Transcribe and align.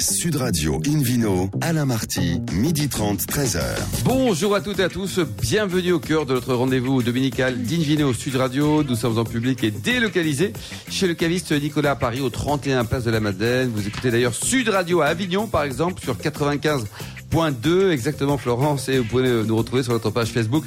Sud 0.00 0.36
Radio 0.36 0.80
Invino, 0.86 1.50
Alain 1.60 1.84
Marty, 1.84 2.40
midi 2.52 2.88
30, 2.88 3.20
13h. 3.22 3.60
Bonjour 4.04 4.54
à 4.54 4.60
toutes 4.60 4.78
et 4.78 4.84
à 4.84 4.88
tous, 4.88 5.18
bienvenue 5.40 5.92
au 5.92 5.98
cœur 5.98 6.24
de 6.24 6.34
notre 6.34 6.54
rendez-vous 6.54 7.02
dominical 7.02 7.60
d'Invino 7.60 8.12
Sud 8.12 8.36
Radio. 8.36 8.84
Nous 8.84 8.94
sommes 8.94 9.18
en 9.18 9.24
public 9.24 9.64
et 9.64 9.72
délocalisés 9.72 10.52
chez 10.88 11.08
le 11.08 11.14
caviste 11.14 11.50
Nicolas 11.50 11.92
à 11.92 11.96
Paris, 11.96 12.20
au 12.20 12.30
31 12.30 12.84
Place 12.84 13.04
de 13.04 13.10
la 13.10 13.18
Madeleine. 13.18 13.70
Vous 13.74 13.88
écoutez 13.88 14.12
d'ailleurs 14.12 14.34
Sud 14.34 14.68
Radio 14.68 15.00
à 15.00 15.06
Avignon, 15.06 15.48
par 15.48 15.64
exemple, 15.64 16.00
sur 16.00 16.16
95.2, 16.16 17.90
exactement 17.90 18.38
Florence, 18.38 18.88
et 18.88 18.98
vous 18.98 19.04
pouvez 19.04 19.42
nous 19.44 19.56
retrouver 19.56 19.82
sur 19.82 19.94
notre 19.94 20.10
page 20.10 20.28
Facebook 20.28 20.64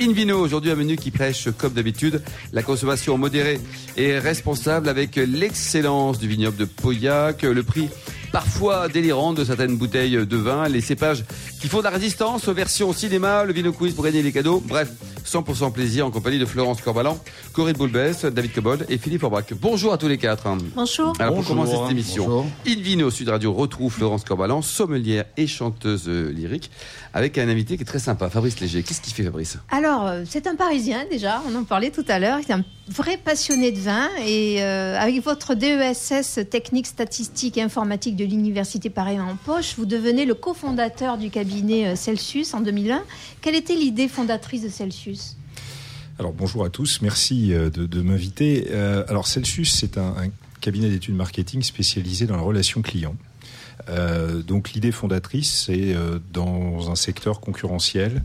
Invino, 0.00 0.38
aujourd'hui 0.38 0.70
un 0.70 0.76
menu 0.76 0.96
qui 0.96 1.10
prêche, 1.10 1.48
comme 1.58 1.74
d'habitude, 1.74 2.22
la 2.54 2.62
consommation 2.62 3.18
modérée 3.18 3.60
et 3.98 4.18
responsable 4.18 4.88
avec 4.88 5.16
l'excellence 5.16 6.18
du 6.18 6.26
vignoble 6.26 6.56
de 6.56 6.64
Pauillac, 6.64 7.42
le 7.42 7.62
prix 7.62 7.90
parfois 8.32 8.88
délirant 8.88 9.32
de 9.32 9.44
certaines 9.44 9.76
bouteilles 9.76 10.26
de 10.26 10.36
vin, 10.36 10.68
les 10.68 10.80
cépages 10.80 11.24
qui 11.60 11.68
font 11.68 11.78
de 11.78 11.84
la 11.84 11.90
résistance 11.90 12.48
aux 12.48 12.54
versions 12.54 12.92
cinéma, 12.92 13.44
le 13.44 13.52
vino 13.52 13.72
quiz 13.72 13.94
pour 13.94 14.04
gagner 14.04 14.22
les 14.22 14.32
cadeaux. 14.32 14.62
Bref, 14.66 14.90
100% 15.26 15.72
plaisir 15.72 16.06
en 16.06 16.10
compagnie 16.10 16.38
de 16.38 16.46
Florence 16.46 16.80
Corbalan, 16.80 17.18
Corinne 17.52 17.76
Boulbès, 17.76 18.24
David 18.24 18.52
Cobold 18.52 18.86
et 18.88 18.98
Philippe 18.98 19.22
Orbach. 19.22 19.44
Bonjour 19.60 19.92
à 19.92 19.98
tous 19.98 20.08
les 20.08 20.18
quatre. 20.18 20.46
Bonjour. 20.74 21.12
Alors 21.18 21.34
pour 21.34 21.46
commencer 21.46 21.74
cette 21.80 21.90
émission, 21.90 22.46
Invino 22.66 23.10
Sud 23.10 23.28
Radio 23.28 23.52
retrouve 23.52 23.92
Florence 23.92 24.24
Corbalan, 24.24 24.62
sommelière 24.62 25.24
et 25.36 25.46
chanteuse 25.46 26.08
lyrique, 26.08 26.70
avec 27.14 27.38
un 27.38 27.48
invité 27.48 27.76
qui 27.76 27.82
est 27.82 27.86
très 27.86 27.98
sympa, 27.98 28.28
Fabrice 28.30 28.60
Léger. 28.60 28.82
Qu'est-ce 28.82 29.00
qu'il 29.00 29.12
fait 29.12 29.24
Fabrice? 29.24 29.58
Alors, 29.70 30.06
euh, 30.06 30.22
c'est 30.28 30.46
un 30.46 30.56
Parisien 30.56 31.04
déjà, 31.10 31.42
on 31.48 31.54
en 31.54 31.64
parlait 31.64 31.90
tout 31.90 32.04
à 32.08 32.18
l'heure. 32.18 32.38
Il 32.40 32.50
est 32.50 32.54
un 32.54 32.64
vrai 32.88 33.16
passionné 33.16 33.70
de 33.70 33.78
vin 33.78 34.08
et 34.26 34.62
euh, 34.62 34.98
avec 34.98 35.22
votre 35.22 35.54
DESS 35.54 36.40
technique 36.50 36.86
statistique 36.86 37.56
et 37.56 37.62
informatique 37.62 38.16
de 38.16 38.24
l'Université 38.24 38.90
Paris 38.90 39.20
en 39.20 39.36
poche, 39.36 39.74
vous 39.78 39.86
devenez 39.86 40.24
le 40.24 40.34
cofondateur 40.34 41.16
du 41.16 41.30
cabinet 41.30 41.88
euh, 41.88 41.96
Celsius 41.96 42.52
en 42.54 42.60
2001. 42.60 43.02
Quelle 43.40 43.54
était 43.54 43.74
l'idée 43.74 44.08
fondatrice 44.08 44.62
de 44.62 44.68
Celsius? 44.68 45.09
Alors 46.18 46.32
bonjour 46.32 46.64
à 46.64 46.68
tous, 46.68 47.00
merci 47.00 47.54
euh, 47.54 47.70
de, 47.70 48.02
m'inviter. 48.02 48.68
Euh, 48.72 49.04
alors 49.08 49.26
Celsius, 49.26 49.72
c'est 49.72 49.96
un, 49.96 50.14
cabinet 50.60 50.90
d'études 50.90 51.14
marketing 51.14 51.62
spécialisé 51.62 52.26
dans 52.26 52.36
la 52.36 52.42
relation 52.42 52.82
client. 52.82 53.16
Euh, 53.88 54.42
donc 54.42 54.72
l'idée 54.72 54.92
fondatrice, 54.92 55.64
c'est 55.64 55.94
dans 56.34 56.90
un 56.90 56.94
secteur 56.94 57.40
concurrentiel, 57.40 58.22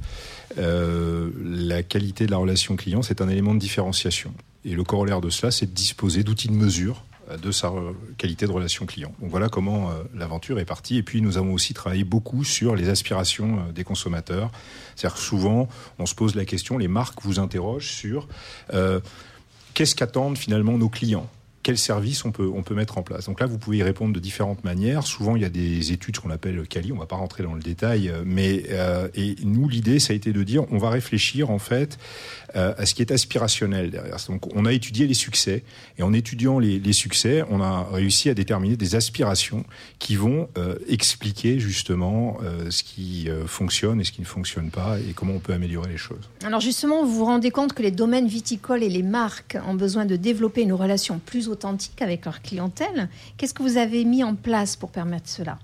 la 0.58 1.84
qualité 1.84 2.26
de 2.26 2.32
la 2.32 2.38
relation 2.38 2.76
client, 2.76 3.02
c'est 3.02 3.22
un 3.22 3.30
élément 3.30 3.54
de 3.54 3.60
différenciation. 3.60 4.34
Et 4.66 4.76
le 4.76 4.84
corollaire 4.84 5.22
de 5.22 5.30
cela, 5.30 5.52
c'est 5.52 5.68
de 5.68 5.72
disposer 5.72 6.24
d'outils 6.24 6.50
de 6.50 6.54
mesure 6.54 7.05
de 7.42 7.52
sa 7.52 7.72
qualité 8.18 8.46
de 8.46 8.52
relation 8.52 8.86
client. 8.86 9.14
Donc 9.20 9.30
voilà 9.30 9.50
comment 9.50 9.90
euh, 9.90 10.04
l'aventure 10.14 10.60
est 10.60 10.66
partie. 10.66 10.98
Et 10.98 11.04
puis 11.04 11.22
nous 11.22 11.38
avons 11.38 11.54
aussi 11.54 11.74
travaillé 11.74 12.04
beaucoup 12.04 12.44
sur 12.44 12.76
les 12.76 12.90
aspirations 12.90 13.60
euh, 13.60 13.72
des 13.72 13.84
consommateurs. 13.84 14.52
C'est-à-dire 14.96 15.18
souvent, 15.18 15.68
on 16.00 16.06
se 16.06 16.16
pose 16.16 16.36
la 16.36 16.46
question, 16.46 16.78
les 16.78 16.88
marques 16.88 17.22
vous 17.24 17.40
interrogent 17.40 17.92
sur 17.92 18.28
euh, 18.74 19.00
qu'est-ce 19.74 19.96
qu'attendent 19.96 20.38
finalement 20.38 20.78
nos 20.78 20.90
clients? 20.90 21.30
Quels 21.66 21.80
services 21.80 22.24
on 22.26 22.32
peut, 22.32 22.48
on 22.54 22.62
peut 22.62 22.76
mettre 22.76 23.00
en 23.00 23.02
place. 23.02 23.26
Donc 23.26 23.40
là, 23.40 23.48
vous 23.48 23.58
pouvez 23.58 23.78
y 23.78 23.84
répondre 23.84 24.14
de 24.14 24.20
différentes 24.20 24.64
manières. 24.64 25.08
Souvent, 25.08 25.36
il 25.36 25.42
y 25.42 25.46
a 25.46 25.50
des 25.50 25.92
études 25.92 26.20
qu'on 26.20 26.30
appelle 26.30 26.62
Cali. 26.68 26.92
On 26.92 26.98
va 27.00 27.08
pas 27.08 27.16
rentrer 27.16 27.42
dans 27.42 27.56
le 27.56 27.60
détail, 27.60 28.14
mais 28.24 28.66
euh, 28.70 29.08
et 29.16 29.36
nous, 29.44 29.68
l'idée, 29.68 30.00
ça 30.00 30.14
a 30.14 30.16
été 30.16 30.32
de 30.32 30.44
dire, 30.44 30.72
on 30.72 30.78
va 30.78 30.92
réfléchir 30.92 31.50
en 31.50 31.58
fait 31.58 31.98
euh, 32.56 32.76
à 32.78 32.86
ce 32.86 32.94
qui 32.94 33.02
est 33.02 33.12
aspirationnel 33.12 33.90
derrière. 33.90 34.18
Donc, 34.30 34.56
on 34.56 34.68
a 34.68 34.74
étudié 34.74 35.08
les 35.08 35.16
succès 35.16 35.64
et 35.98 36.04
en 36.04 36.14
étudiant 36.14 36.60
les, 36.60 36.94
succès, 36.94 37.44
on 37.50 37.60
a 37.62 37.88
réussi 37.92 38.30
à 38.30 38.36
déterminer 38.36 38.78
des 38.78 38.94
aspirations 38.94 39.66
qui 39.98 40.16
vont 40.16 40.50
euh, 40.60 40.76
expliquer 40.88 41.60
justement 41.60 42.38
ce 42.70 42.84
qui 42.84 43.28
fonctionne 43.48 44.00
et 44.00 44.04
ce 44.04 44.12
qui 44.12 44.22
ne 44.22 44.26
fonctionne 44.26 44.70
pas 44.70 45.00
et 45.00 45.14
comment 45.14 45.34
on 45.34 45.40
peut 45.40 45.54
améliorer 45.54 45.90
les 45.90 45.98
choses. 45.98 46.30
Alors 46.44 46.60
justement, 46.60 47.04
vous 47.04 47.16
vous 47.16 47.26
rendez 47.26 47.50
compte 47.50 47.74
que 47.74 47.82
les 47.82 47.90
domaines 47.90 48.28
viticoles 48.28 48.84
et 48.84 48.90
les 48.90 49.02
marques 49.02 49.58
ont 49.68 49.74
besoin 49.74 50.06
de 50.06 50.16
développer 50.16 50.62
une 50.62 50.74
relation 50.74 51.20
plus 51.26 51.50
authentique 51.56 52.02
avec 52.02 52.26
leur 52.26 52.42
clientèle. 52.42 53.10
Qu'est-ce 53.38 53.54
que 53.54 53.64
vous 53.64 53.78
avez 53.78 54.06
mis 54.06 54.24
en 54.24 54.36
place 54.36 54.76
pour 54.76 54.92
permettre 54.92 55.30
cela? 55.30 55.58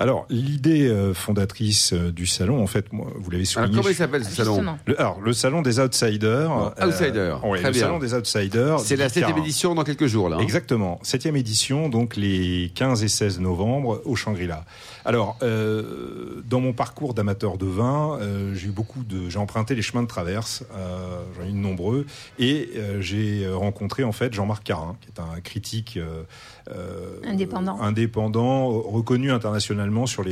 Alors, 0.00 0.26
l'idée 0.30 0.86
euh, 0.88 1.12
fondatrice 1.14 1.92
euh, 1.92 2.12
du 2.12 2.26
salon, 2.26 2.62
en 2.62 2.66
fait, 2.66 2.92
moi, 2.92 3.08
vous 3.16 3.30
l'avez 3.30 3.44
Alors 3.56 3.66
souligné. 3.66 3.76
comment 3.76 3.88
il 3.88 3.94
s'appelle 3.94 4.24
ce 4.24 4.30
salon 4.30 4.52
Justement. 4.54 4.78
Le, 4.86 5.00
alors, 5.00 5.20
le 5.20 5.32
salon 5.32 5.62
des 5.62 5.80
outsiders. 5.80 6.50
Oh, 6.78 6.84
outsiders, 6.86 7.40
oui, 7.44 7.58
très 7.58 7.68
le 7.68 7.72
bien. 7.72 7.82
salon 7.82 7.98
des 7.98 8.14
outsiders. 8.14 8.80
C'est 8.80 8.96
la 8.96 9.08
septième 9.08 9.38
édition 9.38 9.74
dans 9.74 9.84
quelques 9.84 10.06
jours 10.06 10.28
là. 10.28 10.36
hein. 10.36 10.40
Exactement. 10.40 10.98
Septième 11.02 11.36
édition, 11.36 11.88
donc 11.88 12.16
les 12.16 12.70
15 12.74 13.02
et 13.02 13.08
16 13.08 13.40
novembre 13.40 14.00
au 14.04 14.14
Shangri-La. 14.14 14.64
Alors, 15.04 15.36
euh, 15.42 16.42
dans 16.48 16.60
mon 16.60 16.72
parcours 16.72 17.14
d'amateur 17.14 17.56
de 17.56 17.66
vin, 17.66 18.18
euh, 18.20 18.54
j'ai 18.54 18.66
eu 18.68 18.70
beaucoup 18.70 19.02
de, 19.04 19.28
j'ai 19.30 19.38
emprunté 19.38 19.74
les 19.74 19.82
chemins 19.82 20.02
de 20.02 20.08
traverse, 20.08 20.64
euh, 20.76 21.22
j'en 21.36 21.44
ai 21.46 21.48
eu 21.48 21.52
de 21.52 21.56
nombreux, 21.56 22.04
et 22.38 22.70
euh, 22.76 23.00
j'ai 23.00 23.44
euh, 23.46 23.56
rencontré 23.56 24.04
en 24.04 24.12
fait 24.12 24.32
Jean-Marc 24.34 24.64
Carin, 24.64 24.96
qui 25.00 25.08
est 25.08 25.20
un 25.20 25.40
critique 25.40 25.96
euh, 25.96 26.22
euh, 26.70 27.16
Indépendant. 27.24 27.80
indépendant, 27.80 28.68
reconnu 28.68 29.32
internationalement 29.32 29.87
sur 30.06 30.24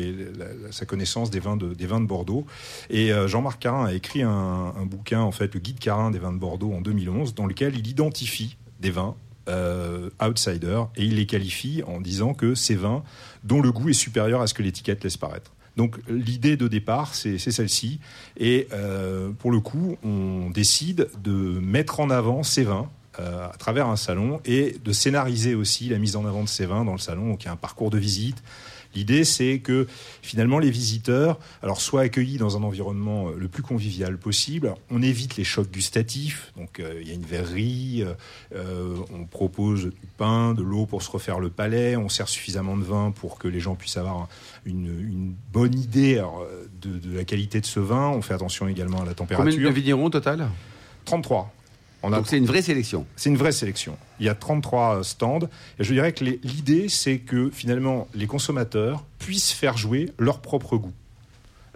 sa 0.71 0.87
connaissance 0.87 1.31
des 1.31 1.41
vins 1.41 1.57
de, 1.57 2.07
Bordeaux. 2.07 2.47
Et 2.91 3.13
euh, 3.13 3.29
Jean-Marc 3.29 3.61
Carin 3.61 3.87
a 3.87 3.93
écrit 3.93 4.23
un, 4.23 4.73
bouquin, 4.85 5.21
en 5.21 5.33
fait, 5.33 5.55
le 5.55 5.61
guide 5.61 5.79
Carin 5.79 6.11
des 6.11 6.19
vins 6.19 6.33
de 6.33 6.39
Bordeaux 6.39 6.73
en 6.73 6.81
2011, 6.81 7.35
dans 7.35 7.47
lequel 7.47 7.77
il 7.77 7.87
identifie 7.87 8.57
des 8.81 8.91
vins 8.91 9.15
euh, 9.49 10.11
outsiders 10.21 10.89
et 10.97 11.05
il 11.05 11.17
les 11.17 11.27
qualifie 11.27 11.83
en 11.87 12.01
disant 12.01 12.35
que 12.35 12.55
ces 12.55 12.75
vins 12.75 13.05
dont 13.45 13.63
le 13.63 13.71
goût 13.71 13.89
est 13.89 13.93
supérieur 13.93 14.41
à 14.41 14.47
ce 14.47 14.55
que 14.55 14.63
l'étiquette 14.63 15.05
laisse 15.05 15.17
paraître. 15.17 15.53
Donc 15.77 15.99
l'idée 16.09 16.57
de 16.57 16.69
départ, 16.69 17.15
c'est 17.15 17.39
c'est 17.39 17.53
celle-ci. 17.53 18.01
Et 18.39 18.67
euh, 18.73 19.31
pour 19.39 19.51
le 19.51 19.61
coup, 19.61 19.99
on 20.03 20.51
décide 20.51 21.09
de 21.23 21.31
mettre 21.31 22.01
en 22.01 22.11
avant 22.11 22.43
ces 22.43 22.65
vins 22.65 22.89
euh, 23.21 23.49
à 23.49 23.57
travers 23.57 23.87
un 23.87 23.97
salon 23.97 24.41
et 24.45 24.77
de 24.85 24.93
scénariser 24.93 25.55
aussi 25.55 25.89
la 25.89 25.99
mise 25.99 26.17
en 26.17 26.27
avant 26.27 26.43
de 26.43 26.49
ces 26.49 26.67
vins 26.67 26.85
dans 26.85 26.93
le 26.93 26.99
salon. 26.99 27.29
Donc 27.29 27.45
il 27.45 27.47
y 27.47 27.49
a 27.49 27.53
un 27.53 27.57
parcours 27.57 27.91
de 27.91 27.99
visite. 27.99 28.43
L'idée, 28.95 29.25
c'est 29.25 29.59
que 29.59 29.87
finalement 30.23 30.59
les 30.59 30.71
visiteurs, 30.71 31.39
alors 31.63 31.81
soient 31.81 32.03
accueillis 32.03 32.39
dans 32.39 32.57
un 32.57 32.63
environnement 32.63 33.29
euh, 33.29 33.35
le 33.37 33.49
plus 33.49 33.63
convivial 33.63 34.17
possible. 34.19 34.75
On 34.91 35.03
évite 35.03 35.37
les 35.37 35.45
chocs 35.45 35.71
gustatifs. 35.71 36.53
Donc 36.57 36.81
euh, 36.81 36.99
il 37.03 37.09
y 37.09 37.11
a 37.11 37.15
une 37.15 37.25
verrerie, 37.27 38.05
euh, 38.55 38.97
on 39.13 39.25
propose 39.25 39.85
du 39.87 39.93
pain, 40.17 40.55
de 40.55 40.63
l'eau 40.63 40.87
pour 40.87 41.03
se 41.03 41.11
refaire 41.11 41.41
le 41.41 41.51
palais, 41.51 41.97
on 41.97 42.09
sert 42.09 42.29
suffisamment 42.29 42.77
de 42.77 42.85
vin 42.85 43.11
pour 43.11 43.39
que 43.39 43.49
les 43.49 43.61
gens 43.61 43.75
puissent 43.75 43.97
avoir 43.97 44.17
un- 44.17 44.29
une, 44.65 44.87
une 44.87 45.35
bonne 45.53 45.79
idée 45.79 46.19
alors, 46.19 46.47
de, 46.83 46.99
de 46.99 47.17
la 47.17 47.25
qualité 47.25 47.61
de 47.61 47.67
ce 47.67 47.81
vin. 47.81 48.09
On 48.09 48.23
fait 48.23 48.35
attention 48.35 48.67
également 48.69 49.03
à 49.03 49.05
la 49.05 49.15
Combien 49.15 49.37
température. 49.37 49.69
de 49.71 49.75
vignerons 49.75 50.05
au 50.07 50.11
total? 50.11 50.49
33. 51.05 51.53
On 52.03 52.13
a 52.13 52.17
Donc 52.17 52.27
c'est 52.29 52.39
une 52.39 52.47
vraie 52.47 52.63
sélection. 52.63 53.07
c'est 53.17 53.31
une 53.31 53.37
vraie 53.37 53.53
sélection. 53.53 53.97
Il 54.21 54.27
y 54.27 54.29
a 54.29 54.35
33 54.35 55.05
stands. 55.05 55.49
Et 55.79 55.85
je 55.85 55.93
dirais 55.93 56.13
que 56.13 56.25
l'idée, 56.25 56.89
c'est 56.89 57.19
que 57.19 57.51
finalement, 57.51 58.09
les 58.15 58.27
consommateurs 58.27 59.05
puissent 59.19 59.53
faire 59.53 59.77
jouer 59.77 60.13
leur 60.19 60.41
propre 60.41 60.77
goût. 60.77 60.93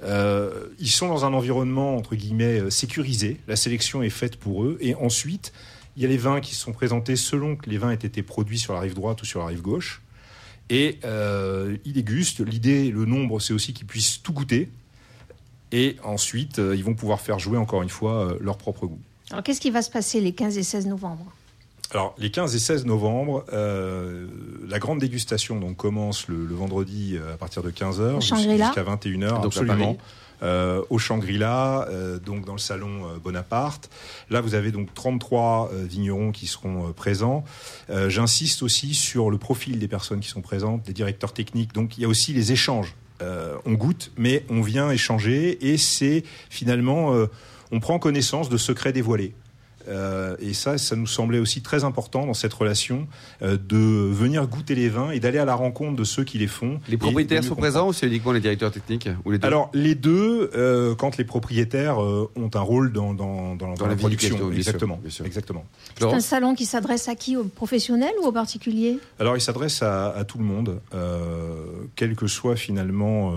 Euh, 0.03 0.69
ils 0.79 0.91
sont 0.91 1.09
dans 1.09 1.25
un 1.25 1.35
environnement, 1.35 1.97
entre 1.97 2.15
guillemets, 2.15 2.61
euh, 2.61 2.71
sécurisé. 2.71 3.39
La 3.49 3.57
sélection 3.57 4.03
est 4.03 4.11
faite 4.11 4.37
pour 4.37 4.65
eux. 4.65 4.79
Et 4.81 4.95
ensuite, 4.95 5.53
il 5.97 6.03
y 6.03 6.07
a 6.07 6.09
les 6.09 6.17
vins 6.17 6.41
qui 6.41 6.55
sont 6.55 6.73
présentés 6.73 7.17
selon 7.17 7.57
que 7.57 7.69
les 7.69 7.77
vins 7.77 7.91
aient 7.91 7.95
été 7.95 8.23
produits 8.23 8.59
sur 8.59 8.73
la 8.73 8.81
rive 8.81 8.95
droite 8.95 9.21
ou 9.21 9.27
sur 9.27 9.41
la 9.41 9.47
rive 9.47 9.61
gauche. 9.61 10.01
Et 10.71 10.99
euh, 11.05 11.77
ils 11.85 11.93
dégustent. 11.93 12.41
L'idée, 12.41 12.91
le 12.91 13.05
nombre, 13.05 13.41
c'est 13.41 13.53
aussi 13.53 13.75
qu'ils 13.75 13.87
puissent 13.87 14.23
tout 14.23 14.33
goûter. 14.33 14.71
Et 15.73 15.97
ensuite, 16.05 16.59
euh, 16.59 16.75
ils 16.77 16.85
vont 16.85 16.95
pouvoir 16.95 17.21
faire 17.21 17.39
jouer, 17.39 17.59
encore 17.59 17.83
une 17.83 17.89
fois, 17.89 18.27
euh, 18.27 18.39
leur 18.41 18.57
propre 18.57 18.87
goût. 18.87 18.99
Alors 19.31 19.45
qu'est-ce 19.45 19.61
qui 19.61 19.71
va 19.71 19.83
se 19.83 19.91
passer 19.91 20.21
les 20.21 20.33
15 20.33 20.59
et 20.59 20.63
16 20.63 20.87
novembre? 20.87 21.25
Alors, 21.93 22.15
les 22.19 22.31
15 22.31 22.55
et 22.55 22.59
16 22.59 22.87
novembre, 22.87 23.45
euh, 23.53 24.27
la 24.69 24.79
grande 24.79 25.01
dégustation 25.01 25.59
donc, 25.59 25.77
commence 25.77 26.29
le, 26.29 26.47
le 26.47 26.55
vendredi 26.55 27.17
euh, 27.17 27.35
à 27.35 27.37
partir 27.37 27.63
de 27.63 27.71
15h 27.71 28.17
Au 28.17 28.21
Shangri-La 28.21 28.67
jusqu'à 28.67 28.85
21h, 28.85 29.29
Donc, 29.29 29.45
à 29.45 29.47
absolument. 29.47 29.97
Euh, 30.43 30.83
au 30.89 30.97
Shangri-La, 30.97 31.87
euh, 31.91 32.19
donc 32.19 32.47
dans 32.47 32.55
le 32.55 32.59
salon 32.59 33.07
euh, 33.07 33.19
Bonaparte. 33.23 33.91
Là, 34.31 34.41
vous 34.41 34.55
avez 34.55 34.73
donc 34.73 34.95
33 34.95 35.71
euh, 35.75 35.85
vignerons 35.85 36.33
qui 36.33 36.47
seront 36.47 36.89
euh, 36.89 36.93
présents. 36.93 37.45
Euh, 37.91 38.09
J'insiste 38.09 38.63
aussi 38.63 38.95
sur 38.95 39.31
le 39.31 39.37
profil 39.37 39.79
des 39.79 39.89
personnes 39.89 40.21
qui 40.21 40.31
sont 40.31 40.41
présentes, 40.41 40.83
des 40.85 40.95
directeurs 40.95 41.35
techniques. 41.35 41.75
Donc, 41.75 41.99
il 41.99 42.03
y 42.03 42.05
a 42.07 42.09
aussi 42.09 42.33
les 42.33 42.53
échanges. 42.53 42.95
Euh, 43.21 43.57
on 43.67 43.73
goûte, 43.73 44.13
mais 44.17 44.47
on 44.49 44.63
vient 44.63 44.91
échanger 44.91 45.73
et 45.73 45.77
c'est 45.77 46.25
finalement, 46.49 47.13
euh, 47.13 47.27
on 47.71 47.79
prend 47.81 47.99
connaissance 47.99 48.49
de 48.49 48.57
secrets 48.57 48.95
dévoilés. 48.95 49.35
Euh, 49.89 50.37
et 50.41 50.53
ça, 50.53 50.79
ça 50.79 50.97
nous 50.97 51.07
semblait 51.07 51.39
aussi 51.39 51.63
très 51.63 51.85
important 51.85 52.27
dans 52.27 52.35
cette 52.35 52.53
relation 52.53 53.07
euh, 53.43 53.57
de 53.57 53.77
venir 53.77 54.47
goûter 54.47 54.75
les 54.75 54.89
vins 54.89 55.11
et 55.11 55.21
d'aller 55.21 55.39
à 55.39 55.45
la 55.45 55.55
rencontre 55.55 55.97
de 55.97 56.05
ceux 56.05 56.25
qui 56.25 56.39
les 56.39 56.47
font. 56.47 56.81
Les 56.89 56.97
propriétaires 56.97 57.45
sont 57.45 57.55
présents 57.55 57.89
ou 57.89 57.93
c'est 57.93 58.07
uniquement 58.07 58.33
les 58.33 58.41
directeurs 58.41 58.71
techniques 58.71 59.09
ou 59.25 59.31
les 59.31 59.39
deux 59.39 59.47
Alors 59.47 59.71
les 59.73 59.95
deux, 59.95 60.51
euh, 60.55 60.95
quand 60.95 61.17
les 61.17 61.25
propriétaires 61.25 61.99
ont 61.99 62.51
un 62.53 62.61
rôle 62.61 62.93
dans, 62.93 63.15
dans, 63.15 63.55
dans, 63.55 63.75
dans 63.75 63.87
la, 63.87 63.97
production. 63.97 64.51
Exactement. 64.53 64.95
Sûr, 64.97 65.03
bien 65.03 65.11
sûr. 65.11 65.27
exactement. 65.27 65.65
C'est 65.99 66.05
un 66.05 66.21
salon 66.21 66.55
qui 66.55 66.67
s'adresse 66.67 67.09
à 67.09 67.15
qui 67.15 67.37
Aux 67.37 67.45
professionnels 67.45 68.15
ou 68.23 68.27
aux 68.27 68.33
particuliers? 68.33 68.99
Alors 69.19 69.37
il 69.37 69.41
s'adresse 69.41 69.83
à, 69.83 70.11
à, 70.11 70.25
tout 70.25 70.39
le 70.39 70.45
monde, 70.45 70.81
quel 71.97 72.15
que 72.15 72.27
soit 72.27 72.57
finalement 72.57 73.35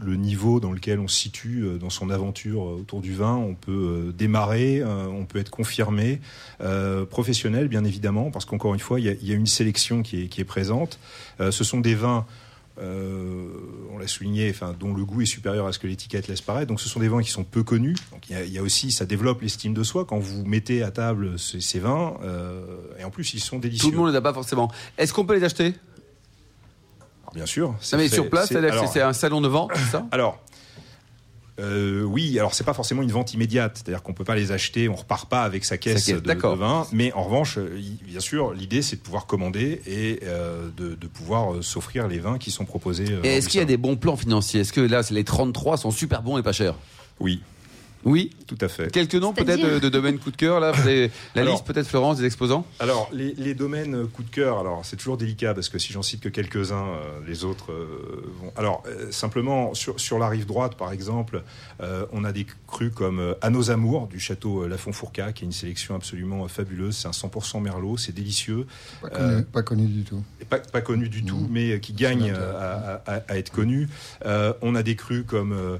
le 0.00 0.16
niveau 0.16 0.60
dans 0.60 0.72
lequel 0.72 0.98
on 0.98 1.08
se 1.08 1.16
situe 1.16 1.66
dans 1.80 1.90
son 1.90 2.10
aventure 2.10 2.62
autour 2.62 3.00
du 3.00 3.14
vin. 3.14 3.34
On 3.34 3.54
peut 3.54 4.12
démarrer, 4.16 4.82
on 4.84 5.24
peut 5.24 5.38
être 5.38 5.50
confirmé, 5.54 6.20
euh, 6.60 7.06
professionnel 7.06 7.68
bien 7.68 7.84
évidemment, 7.84 8.32
parce 8.32 8.44
qu'encore 8.44 8.74
une 8.74 8.80
fois, 8.80 8.98
il 8.98 9.06
y, 9.06 9.32
a, 9.32 9.34
une 9.34 9.46
sélection 9.46 10.02
qui 10.02 10.24
est, 10.24 10.28
qui 10.28 10.40
est 10.40 10.44
présente. 10.44 10.98
Euh, 11.40 11.52
ce 11.52 11.62
sont 11.62 11.80
des 11.80 11.94
vins 11.94 12.26
euh, 12.80 13.46
on 13.92 13.98
l'a 13.98 14.08
souligné, 14.08 14.50
enfin, 14.50 14.74
dont 14.76 14.92
le 14.92 15.04
goût 15.04 15.22
est 15.22 15.26
supérieur 15.26 15.68
à 15.68 15.72
ce 15.72 15.78
que 15.78 15.86
l'étiquette 15.86 16.26
laisse 16.26 16.40
paraître. 16.40 16.66
Donc, 16.66 16.80
ce 16.80 16.88
sont 16.88 16.98
des 16.98 17.06
vins 17.06 17.22
qui 17.22 17.30
sont 17.30 17.44
peu 17.44 17.62
connus. 17.62 17.94
Donc, 18.10 18.28
il 18.28 18.52
y, 18.52 18.58
a, 18.58 18.62
aussi, 18.62 18.90
ça 18.90 19.06
développe 19.06 19.42
l'estime 19.42 19.74
de 19.74 19.84
soi 19.84 20.04
quand 20.04 20.18
vous 20.18 20.44
mettez 20.44 20.82
à 20.82 20.90
table 20.90 21.38
ces, 21.38 21.78
vins. 21.78 22.14
et 22.98 23.04
en 23.04 23.10
plus, 23.10 23.32
ils 23.34 23.38
sont 23.38 23.60
délicieux. 23.60 23.90
Tout 23.90 23.92
le 23.92 23.98
monde 23.98 24.10
les 24.10 24.16
a 24.16 24.20
pas 24.20 24.34
forcément. 24.34 24.72
Est-ce 24.98 25.12
qu'on 25.12 25.24
peut 25.24 25.36
les 25.36 25.44
acheter? 25.44 25.74
Bien 27.32 27.46
sûr. 27.46 27.74
mais 27.96 28.08
sur 28.08 28.28
place, 28.28 28.52
c'est 28.92 29.00
un 29.00 29.12
salon 29.12 29.40
de 29.40 29.48
vente, 29.48 29.70
c'est 29.74 29.92
ça? 29.92 30.06
Alors, 30.10 30.42
euh, 31.60 32.02
oui, 32.02 32.36
alors 32.38 32.52
c'est 32.54 32.64
pas 32.64 32.74
forcément 32.74 33.02
une 33.02 33.12
vente 33.12 33.32
immédiate, 33.32 33.76
c'est-à-dire 33.76 34.02
qu'on 34.02 34.12
peut 34.12 34.24
pas 34.24 34.34
les 34.34 34.50
acheter, 34.50 34.88
on 34.88 34.96
repart 34.96 35.28
pas 35.28 35.42
avec 35.42 35.64
sa 35.64 35.78
caisse, 35.78 36.06
de, 36.06 36.54
vin, 36.56 36.86
mais 36.92 37.12
en 37.12 37.22
revanche, 37.22 37.58
euh, 37.58 37.80
bien 38.02 38.18
sûr, 38.18 38.52
l'idée 38.52 38.82
c'est 38.82 38.96
de 38.96 39.00
pouvoir 39.02 39.26
commander 39.26 39.80
et 39.86 40.20
euh, 40.24 40.68
de, 40.76 41.06
pouvoir 41.06 41.62
s'offrir 41.62 42.08
les 42.08 42.18
vins 42.18 42.38
qui 42.38 42.50
sont 42.50 42.64
proposés. 42.64 43.06
et 43.22 43.28
est-ce 43.28 43.48
qu'il 43.48 43.60
y 43.60 43.62
a 43.62 43.66
des 43.66 43.76
bons 43.76 43.96
plans 43.96 44.16
financiers? 44.16 44.62
Est-ce 44.62 44.72
que 44.72 44.80
là, 44.80 45.02
les 45.10 45.22
33 45.22 45.76
sont 45.76 45.92
super 45.92 46.22
bons 46.22 46.38
et 46.38 46.42
pas 46.42 46.52
chers? 46.52 46.74
Oui. 47.20 47.40
Oui, 48.04 48.30
tout 48.46 48.58
à 48.60 48.68
fait. 48.68 48.90
Quelques 48.90 49.14
noms 49.14 49.32
peut-être 49.32 49.80
de, 49.80 49.88
domaines 49.88 50.18
coup 50.18 50.30
de 50.30 50.36
cœur 50.36 50.60
là, 50.60 50.72
la 51.34 51.44
liste 51.44 51.64
peut-être 51.64 51.86
Florence 51.86 52.18
des 52.18 52.26
exposants. 52.26 52.66
Alors 52.78 53.08
les, 53.12 53.54
domaines 53.54 54.06
coup 54.08 54.22
de 54.22 54.30
cœur, 54.30 54.58
alors 54.58 54.84
c'est 54.84 54.96
toujours 54.96 55.16
délicat 55.16 55.54
parce 55.54 55.68
que 55.68 55.78
si 55.78 55.92
j'en 55.92 56.02
cite 56.02 56.20
que 56.20 56.28
quelques-uns, 56.28 56.86
euh, 56.86 57.20
les 57.26 57.44
autres 57.44 57.72
euh, 57.72 58.32
vont. 58.40 58.52
Alors 58.56 58.82
euh, 58.86 59.10
simplement 59.10 59.74
sur, 59.74 59.98
sur 59.98 60.18
la 60.18 60.28
rive 60.28 60.46
droite 60.46 60.74
par 60.76 60.92
exemple, 60.92 61.42
on 62.12 62.24
a 62.24 62.32
des 62.32 62.46
crus 62.66 62.92
comme 62.94 63.34
À 63.40 63.50
nos 63.50 63.70
amours 63.70 64.08
du 64.08 64.20
château 64.20 64.66
Lafont 64.66 64.92
Fourca 64.92 65.32
qui 65.32 65.44
est 65.44 65.46
une 65.46 65.52
sélection 65.52 65.94
absolument 65.94 66.46
fabuleuse. 66.48 66.96
C'est 66.96 67.08
un 67.08 67.12
100% 67.12 67.60
merlot, 67.62 67.96
c'est 67.96 68.12
délicieux. 68.12 68.66
Pas 69.52 69.62
connu, 69.62 69.86
du 69.86 70.02
tout. 70.02 70.22
Pas, 70.48 70.58
pas 70.58 70.80
connu 70.80 71.08
du 71.08 71.24
tout, 71.24 71.46
mais 71.50 71.80
qui 71.80 71.92
gagne 71.92 72.32
à, 72.32 73.02
à, 73.06 73.36
être 73.36 73.50
connu. 73.50 73.88
on 74.24 74.74
a 74.74 74.82
des 74.82 74.96
crus 74.96 75.24
comme 75.26 75.78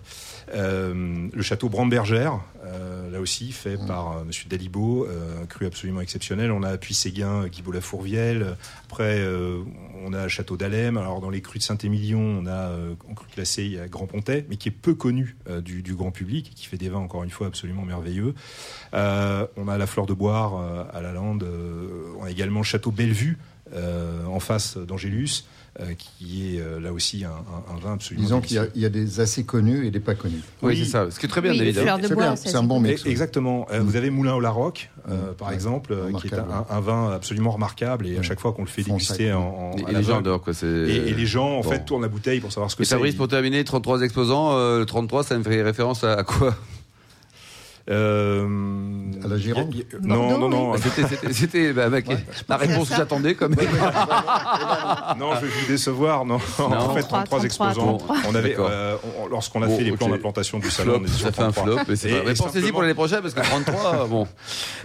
le 0.52 1.42
château 1.42 1.68
Brandberger 1.68 2.13
euh, 2.14 3.10
là 3.10 3.20
aussi 3.20 3.52
fait 3.52 3.76
mm. 3.76 3.86
par 3.86 4.18
euh, 4.18 4.24
Monsieur 4.24 4.48
Dalibo, 4.48 5.06
euh, 5.06 5.42
un 5.42 5.46
cru 5.46 5.66
absolument 5.66 6.00
exceptionnel. 6.00 6.50
On 6.50 6.62
a 6.62 6.70
appuyé 6.70 6.94
Séguin, 6.94 7.46
Guy 7.48 7.62
la 7.72 7.80
Fourvielle. 7.80 8.56
Après, 8.90 9.24
on 10.04 10.12
a 10.12 10.28
Château 10.28 10.56
d'Alem. 10.56 10.96
Alors 10.96 11.20
dans 11.20 11.30
les 11.30 11.40
crus 11.40 11.60
de 11.60 11.64
Saint-Émilion, 11.64 12.20
on 12.20 12.46
a 12.46 12.70
en 13.08 13.14
cru 13.14 13.26
classé, 13.28 13.64
il 13.64 13.72
y 13.72 13.78
a 13.78 13.88
Grand 13.88 14.06
Pontet, 14.06 14.46
mais 14.48 14.56
qui 14.56 14.68
est 14.68 14.72
peu 14.72 14.94
connu 14.94 15.36
du, 15.62 15.94
grand 15.94 16.12
public, 16.12 16.52
qui 16.54 16.66
fait 16.66 16.76
des 16.76 16.88
vins 16.88 17.00
encore 17.00 17.24
une 17.24 17.30
fois 17.30 17.48
absolument 17.48 17.84
merveilleux. 17.84 18.34
on 18.92 19.68
a 19.68 19.78
la 19.78 19.86
Fleur 19.86 20.06
de 20.06 20.14
Boire 20.14 20.88
à 20.92 21.00
la 21.00 21.12
Lande. 21.12 21.46
on 22.18 22.24
a 22.24 22.30
également 22.30 22.62
Château 22.62 22.92
Bellevue 22.92 23.38
en 23.74 24.40
face 24.40 24.76
d'Angélus. 24.76 25.44
Euh, 25.80 25.94
qui 25.98 26.54
est 26.54 26.60
euh, 26.60 26.78
là 26.78 26.92
aussi 26.92 27.24
un, 27.24 27.32
vin 27.82 27.94
absolument. 27.94 28.22
Disons 28.22 28.40
qu'il 28.40 28.64
y, 28.76 28.84
a 28.84 28.88
des 28.88 29.18
assez 29.18 29.42
connus 29.42 29.84
et 29.84 29.90
des 29.90 29.98
pas 29.98 30.14
connus. 30.14 30.40
Oui, 30.62 30.78
c'est 30.78 30.84
ça. 30.84 31.10
Ce 31.10 31.18
qui 31.18 31.26
est 31.26 31.28
très 31.28 31.40
bien, 31.40 31.50
oui, 31.50 31.74
C'est 32.36 32.54
un 32.54 32.62
bon 32.62 32.78
mix. 32.78 33.04
Exactement. 33.04 33.66
Euh, 33.72 33.80
vous 33.80 33.96
avez 33.96 34.10
Moulin 34.10 34.34
au 34.34 34.40
Larocque, 34.40 34.90
par 35.36 35.52
exemple, 35.52 35.96
qui 36.20 36.28
est 36.28 36.34
un, 36.34 36.80
vin 36.80 37.10
absolument 37.10 37.50
remarquable 37.50 38.06
et 38.06 38.18
à 38.18 38.22
chaque 38.22 38.38
fois 38.38 38.52
qu'on 38.52 38.62
le 38.62 38.68
fait 38.68 38.84
déguster 38.84 39.32
en, 39.32 39.72
et, 39.88 39.92
les 39.92 40.02
gens 40.04 40.22
quoi. 40.22 40.52
Et, 40.62 41.12
les 41.12 41.26
gens 41.26 41.58
en 41.58 41.62
fait 41.64 41.84
tournent 41.84 42.02
la 42.02 42.08
bouteille 42.08 42.38
pour 42.38 42.52
savoir 42.52 42.70
ce 42.70 42.76
que 42.76 42.84
c'est. 42.84 42.94
Fabrice, 42.94 43.16
pour 43.16 43.26
terminer, 43.26 43.64
33 43.64 44.02
exposants. 44.02 44.56
le 44.78 44.84
33, 44.84 45.24
ça 45.24 45.36
me 45.36 45.42
fait 45.42 45.60
référence 45.60 46.04
à 46.04 46.22
quoi? 46.22 46.54
Euh, 47.90 48.46
à 49.22 49.28
la 49.28 49.36
Gironde 49.36 49.74
Non, 50.02 50.38
non, 50.38 50.48
non. 50.48 50.72
C'était 51.32 51.72
bah, 51.74 51.88
la 52.48 52.56
réponse 52.56 52.88
que 52.88 52.96
j'attendais. 52.96 53.34
Comme... 53.34 53.54
non, 55.18 55.34
je 55.34 55.40
vais 55.42 55.48
vous 55.48 55.66
décevoir. 55.68 56.24
Non, 56.24 56.38
en 56.58 56.94
fait, 56.94 57.02
33 57.02 57.44
exposants. 57.44 57.98
On 58.28 58.34
avait, 58.34 58.56
euh, 58.58 58.96
lorsqu'on 59.30 59.62
a 59.62 59.68
fait 59.68 59.84
les 59.84 59.92
plans 59.92 60.08
d'implantation 60.08 60.58
du 60.58 60.70
salon, 60.70 61.02
on 61.04 61.06
ça 61.06 61.30
fait 61.30 61.42
un 61.42 61.52
flop. 61.52 61.76
Mais, 61.86 62.34
pensez-y 62.34 62.72
pour 62.72 62.82
l'année 62.82 62.94
prochaine, 62.94 63.20
parce 63.20 63.34
que 63.34 63.40
33, 63.40 64.06
bon. 64.08 64.26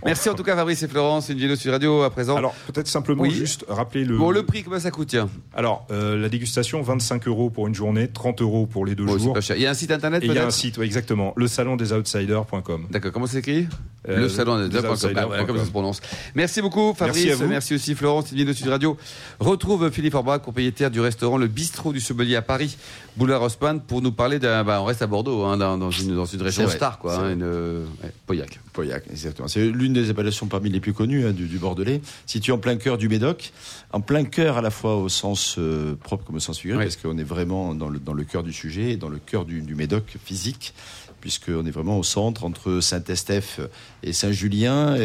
Merci 0.06 0.30
en 0.30 0.34
tout 0.34 0.44
cas, 0.44 0.56
Fabrice 0.56 0.84
et 0.84 0.88
Florence. 0.88 1.30
Une 1.30 1.38
vidéo 1.38 1.56
sur 1.56 1.72
radio 1.72 2.04
à 2.04 2.10
présent. 2.10 2.36
Alors, 2.36 2.54
peut-être 2.68 2.88
simplement 2.88 3.24
juste 3.26 3.66
rappeler 3.70 4.04
le. 4.04 4.18
Bon, 4.18 4.32
le 4.32 4.44
prix, 4.44 4.64
comment 4.64 4.80
ça 4.80 4.92
coûte, 4.92 5.08
tiens 5.10 5.30
Alors, 5.54 5.86
euh, 5.92 6.18
la 6.18 6.28
dégustation, 6.28 6.82
25 6.82 7.28
euros 7.28 7.50
pour 7.50 7.68
une 7.68 7.76
journée, 7.76 8.10
30 8.10 8.42
euros 8.42 8.66
pour 8.66 8.86
les 8.86 8.96
deux 8.96 9.08
jours. 9.08 9.38
Il 9.56 9.62
y 9.62 9.66
a 9.66 9.70
un 9.70 9.74
site 9.74 9.92
internet, 9.92 10.22
Il 10.26 10.34
y 10.34 10.38
a 10.38 10.46
un 10.46 10.52
site, 10.52 10.80
exactement. 10.80 11.34
Le 11.38 11.48
salon 11.48 11.78
des 11.78 11.94
outsiders.com. 11.94 12.89
D'accord, 12.90 13.12
comment 13.12 13.28
c'est 13.28 13.38
écrit 13.38 13.68
euh, 14.08 14.22
Le 14.22 14.30
salon 14.30 14.68
des 14.68 14.82
comme 14.82 14.96
ça 14.96 15.66
se 15.66 15.70
prononce. 15.70 16.02
Merci 16.34 16.62
beaucoup 16.62 16.94
Fabrice, 16.96 17.40
merci, 17.42 17.76
aussi 17.76 17.94
Florence, 17.94 18.34
de 18.34 18.54
Sud 18.54 18.68
Radio. 18.68 18.98
Retrouve 19.40 19.92
Philippe 19.92 20.16
Orbach, 20.16 20.40
propriétaire 20.40 20.90
du 20.90 21.00
restaurant 21.00 21.38
Le 21.38 21.48
Bistrot 21.48 21.94
du 21.94 22.00
Sommelier 22.00 22.36
à 22.36 22.42
Paris, 22.42 22.78
boulevard 23.16 23.44
Haussmann, 23.44 23.80
pour 23.80 24.02
nous 24.02 24.12
parler 24.12 24.40
d'un... 24.40 24.64
Bah, 24.64 24.82
on 24.82 24.86
reste 24.86 25.04
à 25.04 25.08
Bordeaux, 25.08 25.44
hein, 25.44 25.58
dans, 25.58 25.92
une, 25.92 26.16
dans 26.16 26.26
une 26.26 26.42
région 26.42 26.68
star, 26.68 26.98
quoi. 26.98 27.18
Hein, 27.18 27.34
une, 27.34 27.44
euh, 27.44 27.86
Pauillac. 28.26 28.60
Pauillac, 28.74 29.04
exactement. 29.12 29.48
C'est 29.48 29.68
l'une 29.68 29.94
des 29.94 30.10
appellations 30.10 30.48
parmi 30.48 30.70
les 30.70 30.80
plus 30.80 30.94
connues 30.94 31.28
hein, 31.28 31.32
du, 31.32 31.46
Bordelais, 31.60 32.02
située 32.26 32.54
en 32.54 32.58
plein 32.58 32.78
cœur 32.78 32.98
du 32.98 33.08
Médoc, 33.08 33.52
en 33.92 34.02
plein 34.02 34.24
cœur 34.24 34.58
à 34.58 34.62
la 34.62 34.72
fois 34.72 34.96
au 34.96 35.10
sens 35.10 35.58
euh, 35.60 35.96
propre 35.96 36.26
comme 36.26 36.38
au 36.38 36.40
sens 36.40 36.58
figuré, 36.58 36.86
parce 36.86 36.96
qu'on 36.96 37.18
est 37.20 37.24
vraiment 37.24 37.76
dans 37.76 37.90
le, 37.90 38.00
dans 38.00 38.14
le 38.14 38.24
cœur 38.24 38.42
du 38.42 38.54
sujet, 38.54 38.98
dans 38.98 39.10
le 39.10 39.20
cœur 39.20 39.46
du, 39.46 39.62
du 39.62 39.76
Médoc 39.76 40.18
physique 40.24 40.74
puisqu'on 41.20 41.66
est 41.66 41.72
vraiment 41.72 41.98
au 41.98 42.04
centre 42.04 42.46
entre 42.46 42.80
Saint-Estèphe 42.80 43.60
et 44.04 44.14
Saint-Julien, 44.14 44.98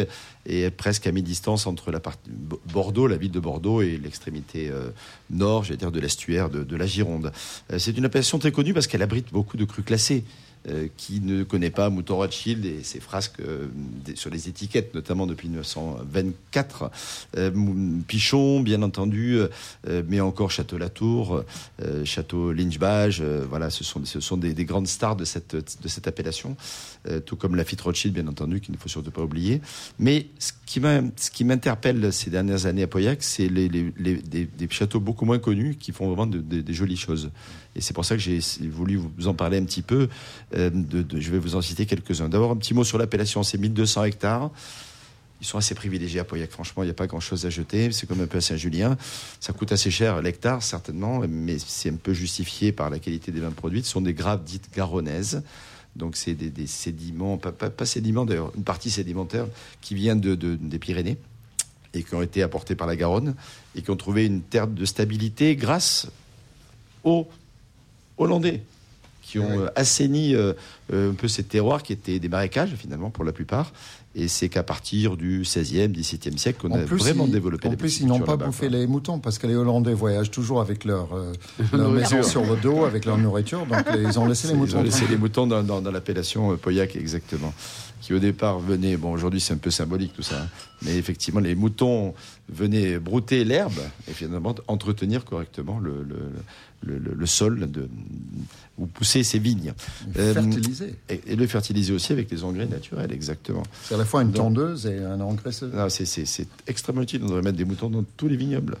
et, 0.45 0.69
presque 0.69 1.07
à 1.07 1.11
mi-distance 1.11 1.67
entre 1.67 1.91
la 1.91 2.01
Bordeaux, 2.71 3.07
la 3.07 3.17
ville 3.17 3.31
de 3.31 3.39
Bordeaux, 3.39 3.81
et 3.81 3.97
l'extrémité 3.97 4.69
euh, 4.69 4.89
nord, 5.29 5.63
j'allais 5.63 5.77
dire, 5.77 5.91
de 5.91 5.99
l'estuaire 5.99 6.49
de, 6.49 6.75
la 6.75 6.85
Gironde. 6.85 7.31
Euh, 7.71 7.79
c'est 7.79 7.97
une 7.97 8.05
appellation 8.05 8.39
très 8.39 8.51
connue 8.51 8.73
parce 8.73 8.87
qu'elle 8.87 9.01
abrite 9.01 9.31
beaucoup 9.31 9.57
de 9.57 9.65
crus 9.65 9.85
classés. 9.85 10.23
Euh, 10.67 10.87
qui 10.97 11.21
ne 11.21 11.43
connaît 11.43 11.69
pas 11.69 11.91
Mouton 11.91 12.15
Rothschild 12.15 12.65
et 12.65 12.81
ses 12.81 12.99
frasques 12.99 13.39
euh, 13.39 13.67
sur 14.15 14.31
les 14.31 14.49
étiquettes, 14.49 14.95
notamment 14.95 15.27
depuis 15.27 15.47
1924. 15.47 16.89
Euh, 17.37 17.51
Pichon, 18.07 18.61
bien 18.61 18.81
entendu, 18.81 19.39
mais 20.07 20.19
encore 20.21 20.51
Château 20.51 20.77
Latour, 20.77 21.43
Château 22.03 22.51
Lynchbage, 22.51 23.21
voilà, 23.21 23.69
ce 23.69 23.83
sont, 23.83 24.03
ce 24.05 24.19
sont 24.19 24.37
des, 24.37 24.53
grandes 24.65 24.87
stars 24.87 25.15
de 25.15 25.25
cette, 25.25 25.55
de 25.55 25.87
cette 25.87 26.07
appellation, 26.07 26.55
tout 27.25 27.35
comme 27.35 27.55
Lafitte 27.55 27.81
Rothschild, 27.81 28.13
bien 28.13 28.27
entendu, 28.27 28.61
qu'il 28.61 28.73
ne 28.73 28.77
faut 28.77 28.89
surtout 28.89 29.11
pas 29.11 29.21
oublier. 29.21 29.61
Mais 29.99 30.27
ce 30.39 30.51
qui 31.31 31.43
m'interpelle 31.43 32.11
ces 32.11 32.29
dernières 32.29 32.65
années 32.65 32.83
à 32.83 32.87
Pauillac, 32.87 33.23
c'est 33.23 33.49
les, 33.49 33.69
des, 33.69 34.47
châteaux 34.69 34.99
beaucoup 34.99 35.25
moins 35.25 35.39
connus 35.39 35.75
qui 35.79 35.91
font 35.91 36.07
vraiment 36.07 36.27
des 36.27 36.73
jolies 36.73 36.97
choses. 36.97 37.29
Et 37.75 37.81
c'est 37.81 37.93
pour 37.93 38.05
ça 38.05 38.15
que 38.15 38.21
j'ai 38.21 38.39
voulu 38.69 38.95
vous 38.95 39.27
en 39.27 39.33
parler 39.33 39.57
un 39.57 39.65
petit 39.65 39.81
peu. 39.81 40.07
Euh, 40.55 40.69
je 41.13 41.31
vais 41.31 41.39
vous 41.39 41.55
en 41.55 41.61
citer 41.61 41.85
quelques-uns. 41.85 42.29
D'abord, 42.29 42.51
un 42.51 42.55
petit 42.55 42.73
mot 42.73 42.83
sur 42.83 42.97
l'appellation. 42.97 43.43
C'est 43.43 43.57
1200 43.57 44.05
hectares. 44.05 44.49
Ils 45.41 45.45
sont 45.45 45.57
assez 45.57 45.75
privilégiés 45.75 46.21
à 46.21 46.23
Pauillac. 46.23 46.49
Franchement, 46.51 46.83
il 46.83 46.85
n'y 46.85 46.91
a 46.91 46.95
pas 46.95 47.07
grand-chose 47.07 47.45
à 47.45 47.49
jeter. 47.49 47.91
C'est 47.91 48.07
comme 48.07 48.21
un 48.21 48.27
peu 48.27 48.37
à 48.37 48.41
Saint-Julien. 48.41 48.97
Ça 49.41 49.51
coûte 49.51 49.73
assez 49.73 49.91
cher 49.91 50.21
l'hectare, 50.21 50.63
certainement, 50.63 51.21
mais 51.27 51.57
c'est 51.59 51.89
un 51.89 51.97
peu 51.97 52.13
justifié 52.13 52.71
par 52.71 52.89
la 52.89 52.99
qualité 52.99 53.31
des 53.31 53.41
vins 53.41 53.51
produits. 53.51 53.83
Ce 53.83 53.91
sont 53.91 54.01
des 54.01 54.13
graves 54.13 54.43
dites 54.43 54.69
garonnaises. 54.73 55.43
Donc, 55.97 56.15
c'est 56.15 56.33
des, 56.33 56.67
sédiments, 56.67 57.37
pas, 57.37 57.85
sédiments 57.85 58.25
d'ailleurs, 58.25 58.51
une 58.57 58.63
partie 58.63 58.89
sédimentaire 58.89 59.47
qui 59.81 59.95
vient 59.95 60.15
de, 60.15 60.35
des 60.35 60.79
Pyrénées 60.79 61.17
et 61.93 62.03
qui 62.03 62.15
ont 62.15 62.21
été 62.21 62.43
apportés 62.43 62.75
par 62.75 62.87
la 62.87 62.95
Garonne 62.95 63.35
et 63.75 63.81
qui 63.81 63.91
ont 63.91 63.95
trouvé 63.95 64.25
une 64.25 64.41
terre 64.41 64.67
de 64.67 64.83
stabilité 64.83 65.55
grâce 65.55 66.07
aux 67.05 67.29
Hollandais 68.17 68.63
qui 69.25 69.39
ont 69.39 69.59
euh, 69.59 69.67
assaini 69.75 70.35
euh, 70.35 70.53
euh, 70.93 71.11
un 71.11 71.15
peu 71.15 71.27
ces 71.27 71.43
terroirs 71.43 71.81
qui 71.81 71.93
étaient 71.93 72.19
des 72.19 72.29
marécages 72.29 72.75
finalement 72.75 73.09
pour 73.09 73.23
la 73.23 73.31
plupart 73.31 73.73
Et 74.17 74.29
c'est 74.29 74.47
qu'à 74.47 74.63
partir 74.63 75.17
du 75.17 75.43
16e, 75.43 75.91
17e 75.91 76.37
siècle 76.37 76.61
qu'on 76.61 76.73
a 76.73 76.85
vraiment 76.85 77.27
développé 77.27 77.67
en 77.67 77.71
les 77.71 77.77
plus, 77.77 77.99
ils 77.99 78.07
n'ont 78.07 78.21
pas 78.21 78.37
bouffé 78.37 78.69
les 78.69 78.87
moutons 78.87 79.19
parce 79.19 79.37
que 79.37 79.45
les 79.45 79.55
Hollandais 79.55 79.93
voyagent 79.93 80.31
toujours 80.31 80.61
avec 80.61 80.85
leur, 80.85 81.13
euh, 81.13 81.33
leur 81.73 81.91
maison 81.91 82.23
sur 82.23 82.45
le 82.45 82.55
dos, 82.55 82.85
avec 82.85 83.03
leur 83.03 83.17
nourriture. 83.17 83.65
Donc, 83.65 83.83
ils 83.99 84.17
ont 84.17 84.25
laissé 84.25 84.47
les 84.47 84.53
moutons. 84.53 84.77
Ils 84.77 84.79
ont 84.79 84.83
laissé 84.83 85.05
les 85.07 85.17
moutons 85.17 85.47
dans, 85.47 85.63
dans, 85.63 85.81
dans 85.81 85.91
l'appellation 85.91 86.53
euh, 86.53 86.55
Pauillac, 86.55 86.95
exactement 86.95 87.53
qui 88.05 88.13
au 88.13 88.19
départ 88.19 88.59
venaient, 88.59 88.97
bon 88.97 89.11
aujourd'hui 89.11 89.41
c'est 89.41 89.53
un 89.55 89.57
peu 89.57 89.71
symbolique 89.71 90.13
tout 90.13 90.21
ça, 90.21 90.43
hein, 90.43 90.47
mais 90.83 90.95
effectivement 90.95 91.39
les 91.39 91.55
moutons 91.55 92.13
venaient 92.49 92.99
brouter 92.99 93.43
l'herbe 93.43 93.79
et 94.07 94.11
finalement 94.11 94.53
entretenir 94.67 95.25
correctement 95.25 95.79
le, 95.79 96.05
le, 96.83 96.99
le, 96.99 97.25
sol 97.25 97.71
de, 97.71 97.89
où 98.77 98.85
pousser 98.85 99.23
ces 99.23 99.39
vignes. 99.39 99.73
Euh, 100.19 100.35
fertiliser. 100.35 100.95
et, 101.09 101.35
le 101.35 101.47
fertiliser 101.47 101.93
aussi 101.93 102.13
avec 102.13 102.29
des 102.29 102.43
engrais 102.43 102.67
naturels, 102.67 103.11
exactement. 103.11 103.63
C'est 103.83 103.95
fois 104.05 104.21
une 104.21 104.31
tondeuse 104.31 104.85
et 104.85 104.99
un 104.99 105.19
engrais. 105.21 105.51
C'est 105.51 106.47
extrêmement 106.67 107.01
utile, 107.01 107.21
on 107.23 107.27
devrait 107.27 107.41
mettre 107.41 107.57
des 107.57 107.65
moutons 107.65 107.89
dans 107.89 108.03
tous 108.17 108.27
les 108.27 108.37
vignobles. 108.37 108.77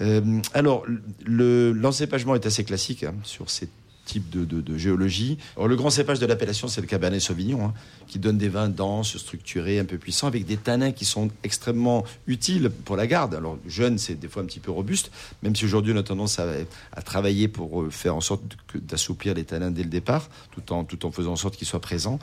Euh, 0.00 0.40
alors, 0.54 0.84
l'encépagement 1.26 2.34
est 2.34 2.46
assez 2.46 2.64
classique 2.64 3.04
hein, 3.04 3.14
sur 3.24 3.50
ces 3.50 3.68
type 4.08 4.30
de, 4.30 4.78
géologie. 4.78 5.38
Alors, 5.56 5.68
le 5.68 5.76
grand 5.76 5.90
cépage 5.90 6.18
de 6.18 6.26
l'appellation, 6.26 6.66
c'est 6.66 6.80
le 6.80 6.86
Cabernet 6.86 7.20
Sauvignon, 7.20 7.66
hein, 7.66 7.74
qui 8.06 8.18
donne 8.18 8.38
des 8.38 8.48
vins 8.48 8.68
denses, 8.68 9.18
structurés, 9.18 9.78
un 9.78 9.84
peu 9.84 9.98
puissants, 9.98 10.26
avec 10.26 10.46
des 10.46 10.56
tanins 10.56 10.92
qui 10.92 11.04
sont 11.04 11.28
extrêmement 11.44 12.04
utiles 12.26 12.70
pour 12.70 12.96
la 12.96 13.06
garde. 13.06 13.34
Alors, 13.34 13.58
jeune, 13.66 13.98
c'est 13.98 14.14
des 14.14 14.28
fois 14.28 14.42
un 14.42 14.46
petit 14.46 14.60
peu 14.60 14.70
robuste, 14.70 15.10
même 15.42 15.54
si 15.54 15.64
aujourd'hui, 15.66 15.92
on 15.94 15.98
a 15.98 16.02
tendance 16.02 16.40
à, 16.40 17.02
travailler 17.02 17.48
pour 17.48 17.82
euh, 17.82 17.90
faire 17.90 18.16
en 18.16 18.20
sorte 18.20 18.42
d'assouplir 18.74 19.34
les 19.34 19.44
tanins 19.44 19.70
dès 19.70 19.82
le 19.82 19.90
départ, 19.90 20.28
tout 20.52 20.72
en, 20.72 20.84
tout 20.84 21.06
en 21.06 21.10
faisant 21.10 21.32
en 21.32 21.36
sorte 21.36 21.56
qu'ils 21.56 21.68
soient 21.68 21.80
présents. 21.80 22.18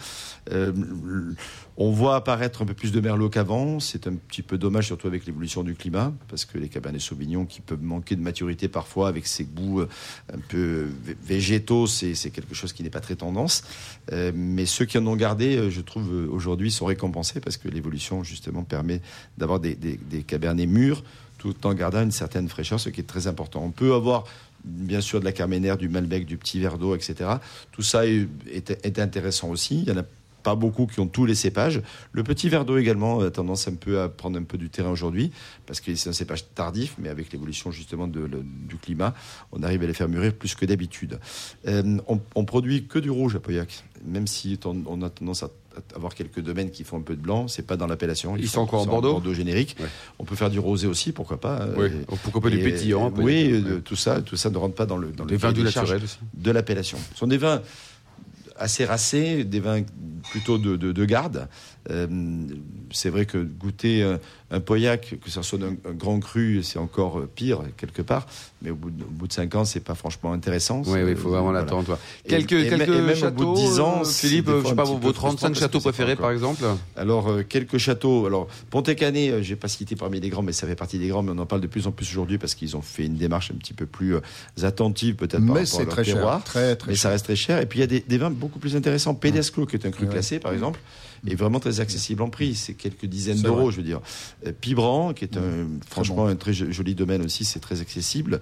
Euh, 0.52 0.72
on 1.78 1.92
voit 1.92 2.16
apparaître 2.16 2.62
un 2.62 2.66
peu 2.66 2.74
plus 2.74 2.92
de 2.92 3.02
merlot 3.02 3.30
qu'avant. 3.30 3.80
C'est 3.80 4.08
un 4.08 4.14
petit 4.14 4.42
peu 4.42 4.58
dommage, 4.58 4.88
surtout 4.88 5.08
avec 5.08 5.26
l'évolution 5.26 5.64
du 5.64 5.76
climat, 5.76 6.14
parce 6.30 6.46
que 6.46 6.58
les 6.58 6.70
cabernets 6.70 7.00
sauvignons 7.00 7.46
qui 7.46 7.60
peuvent 7.60 7.84
manquer 7.84 8.16
de 8.16 8.22
maturité 8.22 8.68
parfois 8.68 9.10
avec 9.10 9.28
ces 9.28 9.44
goûts 9.44 9.82
euh, 9.82 9.90
un 10.34 10.40
peu 10.40 10.88
végétaux, 11.24 11.86
c'est 11.88 12.16
quelque 12.32 12.56
chose 12.56 12.72
qui 12.72 12.84
n'est 12.84 12.90
pas 12.90 13.02
très 13.02 13.16
tendance. 13.16 13.64
Euh, 14.14 14.32
mais 14.34 14.66
ceux 14.66 14.86
qui 14.86 14.98
en 14.98 15.06
ont 15.08 15.18
gardé, 15.18 15.58
euh, 15.58 15.70
je 15.70 15.82
trouve, 15.82 16.10
aujourd'hui 16.32 16.72
sont 16.72 16.86
récompensés 16.86 17.42
parce 17.42 17.58
que 17.58 17.68
l'évolution, 17.68 18.24
justement, 18.24 18.64
permet 18.64 19.02
d'avoir 19.38 19.60
des, 19.60 19.98
cabernets 20.26 20.68
mûrs 20.68 21.04
tout 21.38 21.68
en 21.68 21.74
gardant 21.74 22.02
une 22.02 22.12
certaine 22.12 22.48
fraîcheur, 22.48 22.80
ce 22.80 22.90
qui 22.90 23.02
est 23.02 23.06
très 23.06 23.28
important. 23.28 23.62
On 23.64 23.72
peut 23.72 23.94
avoir 23.94 24.24
bien 24.64 25.02
sûr 25.02 25.20
de 25.20 25.26
la 25.26 25.32
carménère, 25.32 25.78
du 25.78 25.90
malbec, 25.90 26.26
du 26.26 26.38
petit 26.38 26.60
verre 26.60 26.78
d'eau, 26.78 26.96
etc. 26.96 27.30
Tout 27.72 27.84
ça 27.84 28.08
est, 28.08 28.28
est, 28.50 29.00
intéressant 29.00 29.50
aussi. 29.50 29.82
Il 29.82 29.90
y 29.90 29.92
en 29.92 29.98
a 29.98 30.04
pas 30.46 30.56
beaucoup 30.56 30.86
qui 30.86 31.00
ont 31.00 31.08
tous 31.08 31.26
les 31.26 31.34
cépages. 31.34 31.82
Le 32.12 32.24
petit 32.24 32.50
verre 32.50 32.66
d'eau 32.66 32.78
également 32.78 33.22
a 33.22 33.32
tendance 33.32 33.68
un 33.68 33.74
peu 33.74 34.00
à 34.00 34.10
prendre 34.10 34.38
un 34.38 34.44
peu 34.44 34.60
du 34.60 34.70
terrain 34.70 34.92
aujourd'hui, 34.92 35.32
parce 35.66 35.82
que 35.82 35.96
c'est 35.96 36.08
un 36.08 36.14
cépage 36.14 36.54
tardif, 36.54 36.94
mais 37.00 37.10
avec 37.10 37.34
l'évolution 37.34 37.72
justement 37.72 38.08
de, 38.08 38.30
du 38.44 38.76
climat, 38.76 39.16
on 39.52 39.64
arrive 39.64 39.82
à 39.82 39.88
les 39.88 39.96
faire 39.96 40.08
mûrir 40.08 40.34
plus 40.36 40.54
que 40.54 40.68
d'habitude. 40.68 41.20
Euh, 41.68 41.98
on, 42.08 42.22
on, 42.36 42.46
produit 42.46 42.86
que 42.86 43.00
du 43.00 43.10
rouge 43.10 43.36
à 43.36 43.40
Pauillac, 43.40 43.84
même 44.06 44.28
si 44.28 44.60
on, 44.66 45.02
a 45.02 45.10
tendance 45.10 45.42
à 45.42 45.50
avoir 45.96 46.14
quelques 46.14 46.42
domaines 46.42 46.70
qui 46.70 46.84
font 46.84 46.98
un 46.98 47.02
peu 47.02 47.16
de 47.16 47.22
blanc, 47.22 47.48
c'est 47.48 47.66
pas 47.66 47.76
dans 47.76 47.88
l'appellation. 47.88 48.38
Ils, 48.38 48.48
sont 48.48 48.62
encore 48.62 48.84
en 48.84 48.86
Bordeaux? 48.86 49.14
Bordeaux 49.14 49.34
générique. 49.34 49.76
On 50.20 50.26
peut 50.26 50.36
faire 50.36 50.52
du 50.52 50.60
rosé 50.60 50.86
aussi, 50.86 51.12
pourquoi 51.12 51.40
pas. 51.42 51.68
Oui. 51.76 51.90
Pourquoi 52.24 52.40
pas 52.40 52.52
du 52.52 52.60
pétillant 52.60 53.12
Oui, 53.18 53.64
tout 53.84 53.96
ça, 53.96 54.22
tout 54.22 54.36
ça 54.36 54.52
ne 54.52 54.58
rentre 54.58 54.76
pas 54.76 54.86
dans 54.86 54.98
le 54.98 55.12
dans 55.12 55.26
les 55.26 55.38
vins 55.38 55.52
du 55.52 55.64
naturel 55.64 56.04
aussi. 56.04 56.20
de 56.36 56.52
l'appellation. 56.52 57.00
Ce 57.14 57.18
sont 57.18 57.28
des 57.28 57.40
vins 57.40 57.64
assez 58.58 58.86
racés, 58.86 59.44
des 59.44 59.60
vins 59.60 59.84
plutôt 60.30 60.58
de, 60.58 60.76
de, 60.76 60.92
de 60.92 61.06
garde. 61.06 61.48
Euh, 61.90 62.08
c'est 62.92 63.10
vrai 63.10 63.26
que 63.26 63.38
goûter 63.38 64.04
un, 64.04 64.20
un 64.52 64.60
Pauillac, 64.60 65.16
que 65.24 65.30
ça 65.30 65.42
soit 65.44 65.60
un, 65.62 65.94
grand 65.94 66.20
cru, 66.20 66.62
c'est 66.64 66.78
encore 66.78 67.22
pire 67.36 67.62
quelque 67.78 68.02
part. 68.02 68.28
Mais 68.62 68.70
au 68.70 68.76
bout 68.76 68.92
de, 68.92 69.04
au 69.04 69.08
bout 69.08 69.28
de 69.28 69.34
5 69.34 69.56
ans, 69.56 69.66
c'est 69.66 69.80
pas 69.80 69.96
franchement 69.96 70.34
intéressant. 70.34 70.84
Oui, 70.86 71.00
il 71.08 71.16
faut 71.16 71.30
vraiment 71.30 71.52
l'attendre. 71.52 71.98
Quelques, 72.28 72.50
quelques 72.50 72.90
même 72.90 73.16
châteaux, 73.16 73.44
au 73.44 73.54
bout 73.54 73.62
de 73.62 73.68
10 73.68 73.80
ans, 73.80 74.02
euh, 74.02 74.06
Philippe, 74.06 74.50
je 74.64 74.68
sais 74.70 74.76
pas, 74.76 74.84
vos 74.84 75.12
35 75.12 75.56
châteaux 75.56 75.80
préférés, 75.80 76.16
par 76.16 76.32
exemple 76.32 76.64
Alors, 76.96 77.30
euh, 77.30 77.44
quelques 77.48 77.78
châteaux. 77.78 78.28
Alors, 78.28 78.48
Pontet-Canet, 78.70 79.32
euh, 79.32 79.42
j'ai 79.42 79.56
pas 79.56 79.68
cité 79.68 79.96
parmi 79.96 80.20
les 80.20 80.30
grands, 80.30 80.44
mais 80.44 80.54
ça 80.54 80.68
fait 80.68 80.76
partie 80.76 81.00
des 81.00 81.08
grands, 81.08 81.24
mais 81.24 81.32
on 81.34 81.40
en 81.40 81.46
parle 81.46 81.62
de 81.62 81.68
plus 81.68 81.88
en 81.88 81.92
plus 81.92 82.10
aujourd'hui 82.10 82.38
parce 82.38 82.56
qu'ils 82.56 82.78
ont 82.78 82.82
fait 82.82 83.06
une 83.06 83.16
démarche 83.16 83.52
un 83.52 83.56
petit 83.56 83.74
peu 83.74 83.86
plus 83.86 84.16
attentive, 84.62 85.16
peut-être 85.16 85.46
par 85.46 85.56
rapport 85.56 85.80
à 85.80 85.84
leur 85.84 85.94
très 85.94 86.04
terroir. 86.04 86.38
Cher, 86.38 86.44
très, 86.44 86.76
très 86.76 86.92
mais 86.92 86.96
ça 86.96 87.10
reste 87.10 87.26
très 87.26 87.36
cher. 87.36 87.60
Et 87.60 87.66
puis, 87.66 87.80
il 87.80 87.82
y 87.82 87.84
a 87.84 87.88
des, 87.88 88.00
des 88.00 88.18
vins 88.18 88.32
beaucoup 88.32 88.60
plus 88.60 88.76
intéressants. 88.76 89.16
Pédesclo, 89.16 89.66
qui 89.66 89.76
est 89.76 89.86
un 89.86 89.92
cru 89.92 90.08
classé, 90.08 90.40
par 90.40 90.54
exemple 90.54 90.80
est 91.32 91.36
vraiment 91.36 91.60
très 91.60 91.80
accessible 91.80 92.22
en 92.22 92.30
prix. 92.30 92.56
C'est 92.56 92.74
quelques 92.74 93.06
dizaines 93.06 93.42
d'euros, 93.42 93.72
je 93.72 93.78
veux 93.78 93.84
dire. 93.84 94.02
Euh, 94.46 94.52
Pibran, 94.60 95.14
qui 95.14 95.26
est 95.26 95.38
un, 95.38 95.68
franchement 95.88 96.28
un 96.28 96.36
très 96.36 96.54
joli 96.54 96.96
domaine 96.96 97.24
aussi, 97.24 97.46
c'est 97.46 97.60
très 97.60 97.82
accessible. 97.82 98.40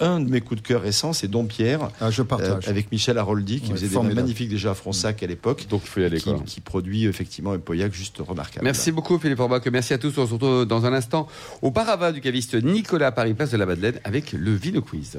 Un, 0.00 0.20
de 0.20 0.30
mes 0.30 0.40
coups 0.40 0.62
de 0.62 0.66
cœur 0.66 0.82
récents, 0.82 1.12
c'est 1.12 1.28
Dompierre. 1.28 1.90
Ah, 2.00 2.10
je 2.10 2.22
partage. 2.22 2.66
Euh, 2.66 2.70
avec 2.70 2.90
Michel 2.92 3.18
Haroldi, 3.18 3.60
qui 3.60 3.72
faisait 3.72 3.88
des 3.88 3.94
vins 3.94 4.02
magnifiques 4.02 4.48
déjà 4.48 4.70
à 4.70 4.74
Fronsac 4.74 5.22
à 5.22 5.26
l'époque. 5.26 5.66
Donc 5.68 5.82
il 5.84 5.88
faut 5.88 6.00
y 6.00 6.04
aller, 6.04 6.20
qui, 6.20 6.32
qui, 6.44 6.60
produit 6.60 7.04
effectivement 7.04 7.52
un 7.52 7.58
Pauillac 7.58 7.92
juste 7.92 8.18
remarquable. 8.18 8.64
Merci 8.64 8.92
beaucoup, 8.92 9.18
Philippe 9.18 9.40
Orbach. 9.40 9.62
Merci 9.70 9.94
à 9.94 9.98
tous. 9.98 10.16
On 10.18 10.26
se 10.26 10.32
retrouve 10.32 10.66
dans 10.66 10.86
un 10.86 10.92
instant 10.92 11.28
au 11.62 11.70
Parava 11.70 12.12
du 12.12 12.20
caviste 12.20 12.54
Nicolas 12.54 13.12
Paris, 13.12 13.34
place 13.34 13.50
de 13.50 13.56
la 13.56 13.66
Madeleine, 13.66 14.00
avec 14.04 14.32
le 14.32 14.54
Vino 14.54 14.80
Quiz. 14.82 15.18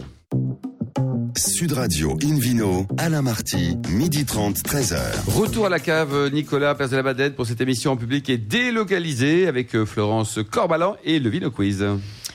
Sud 1.38 1.74
Radio 1.74 2.18
Invino, 2.24 2.88
Alain 2.98 3.22
Marty, 3.22 3.78
midi 3.90 4.26
30, 4.26 4.58
13h. 4.58 4.98
Retour 5.28 5.68
à 5.68 5.70
la 5.70 5.80
cave, 5.80 6.32
Nicolas, 6.34 6.74
place 6.74 6.90
de 6.90 6.96
la 6.96 7.04
Madeleine, 7.04 7.34
pour 7.34 7.46
cette 7.46 7.62
émission 7.62 7.92
en 7.92 7.96
public 7.96 8.28
et 8.30 8.40
délocalisée 8.40 9.48
avec 9.48 9.76
euh, 9.76 9.86
Florence 9.86 10.40
Corbalan 10.50 10.96
et 11.04 11.20
le 11.20 11.30
Vino 11.30 11.52
Quiz. 11.52 11.86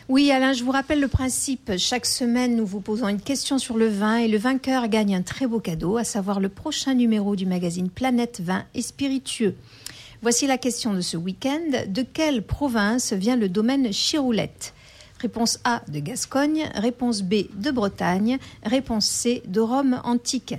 Oui, 0.09 0.31
Alain, 0.31 0.53
je 0.53 0.63
vous 0.63 0.71
rappelle 0.71 1.01
le 1.01 1.09
principe. 1.09 1.73
Chaque 1.79 2.07
semaine, 2.07 2.55
nous 2.55 2.65
vous 2.65 2.81
posons 2.81 3.09
une 3.09 3.21
question 3.21 3.59
sur 3.59 3.77
le 3.77 3.89
vin 3.89 4.19
et 4.19 4.29
le 4.29 4.39
vainqueur 4.39 4.87
gagne 4.87 5.17
un 5.17 5.23
très 5.23 5.49
beau 5.49 5.59
cadeau, 5.59 5.97
à 5.97 6.05
savoir 6.05 6.39
le 6.39 6.49
prochain 6.49 6.95
numéro 6.95 7.35
du 7.35 7.45
magazine 7.45 7.91
Planète 7.91 8.41
Vin 8.41 8.65
et 8.75 8.83
Spiritueux. 8.83 9.57
Voici 10.23 10.47
la 10.47 10.59
question 10.59 10.95
de 10.95 11.01
ce 11.01 11.17
week-end. 11.17 11.87
De 11.89 12.03
quelle 12.03 12.43
province 12.43 13.13
vient 13.13 13.35
le 13.35 13.49
domaine 13.49 13.91
Chiroulette? 13.91 14.75
Réponse 15.23 15.61
A 15.63 15.83
de 15.87 16.01
Gascogne, 16.01 16.69
réponse 16.75 17.23
B 17.23 17.45
de 17.55 17.71
Bretagne, 17.71 18.39
réponse 18.65 19.07
C 19.07 19.41
de 19.47 19.61
Rome 19.61 20.01
antique. 20.03 20.57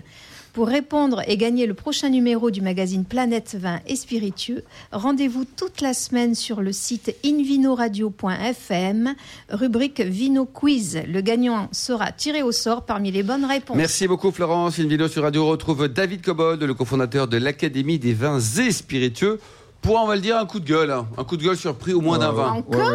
Pour 0.54 0.68
répondre 0.68 1.22
et 1.28 1.36
gagner 1.36 1.66
le 1.66 1.74
prochain 1.74 2.08
numéro 2.08 2.50
du 2.50 2.62
magazine 2.62 3.04
Planète 3.04 3.58
Vin 3.60 3.82
et 3.88 3.98
Spiritueux, 3.98 4.64
rendez-vous 4.94 5.44
toute 5.44 5.82
la 5.82 5.94
semaine 5.94 6.34
sur 6.34 6.62
le 6.62 6.72
site 6.72 7.14
invinoradio.fm, 7.26 9.16
rubrique 9.50 10.00
Vino 10.00 10.46
Quiz. 10.46 11.02
Le 11.10 11.20
gagnant 11.20 11.68
sera 11.74 12.14
tiré 12.14 12.42
au 12.42 12.54
sort 12.54 12.86
parmi 12.86 13.12
les 13.12 13.24
bonnes 13.24 13.44
réponses. 13.44 13.76
Merci 13.76 14.08
beaucoup 14.08 14.32
Florence. 14.32 14.80
Invino 14.80 15.10
sur 15.10 15.24
Radio 15.24 15.46
retrouve 15.46 15.90
David 15.90 16.22
Cobold, 16.22 16.64
le 16.64 16.74
cofondateur 16.74 17.28
de 17.28 17.36
l'Académie 17.36 18.00
des 18.00 18.14
vins 18.14 18.40
et 18.40 18.72
spiritueux 18.72 19.42
pour, 19.84 20.02
on 20.02 20.08
va 20.08 20.16
le 20.16 20.22
dire, 20.22 20.38
un 20.38 20.46
coup 20.46 20.60
de 20.60 20.66
gueule. 20.66 20.90
Hein. 20.90 21.06
Un 21.18 21.24
coup 21.24 21.38
de 21.38 21.44
gueule 21.44 21.58
sur 21.58 21.72
le 21.72 21.78
prix 21.78 21.94
au 21.94 22.02
moins 22.02 22.18
d'un 22.18 22.32
vin. 22.32 22.54
Encore 22.54 22.90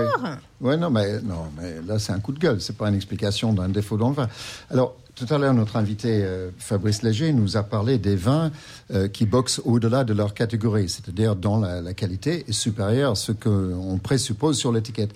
Oui, 0.60 0.76
non, 0.76 0.90
mais, 0.90 1.20
non, 1.20 1.44
mais 1.56 1.76
là, 1.86 1.98
c'est 1.98 2.12
un 2.12 2.18
coup 2.18 2.32
de 2.32 2.38
gueule. 2.38 2.60
C'est 2.60 2.76
pas 2.76 2.88
une 2.88 2.94
explication 2.94 3.52
d'un 3.52 3.68
défaut 3.68 3.96
dans 3.96 4.08
le 4.08 4.14
vin. 4.14 4.28
Alors, 4.70 4.96
tout 5.14 5.26
à 5.32 5.38
l'heure, 5.38 5.52
notre 5.52 5.76
invité 5.76 6.22
euh, 6.24 6.50
Fabrice 6.58 7.02
Léger 7.02 7.32
nous 7.32 7.56
a 7.56 7.62
parlé 7.62 7.98
des 7.98 8.16
vins 8.16 8.50
euh, 8.92 9.06
qui 9.06 9.26
boxent 9.26 9.60
au-delà 9.64 10.04
de 10.04 10.14
leur 10.14 10.32
catégorie, 10.32 10.88
c'est-à-dire 10.88 11.36
dont 11.36 11.60
la, 11.60 11.92
qualité 11.92 12.44
est 12.48 12.52
supérieure 12.52 13.12
à 13.12 13.14
ce 13.16 13.32
qu'on 13.32 13.98
présuppose 14.02 14.56
sur 14.56 14.72
l'étiquette. 14.72 15.12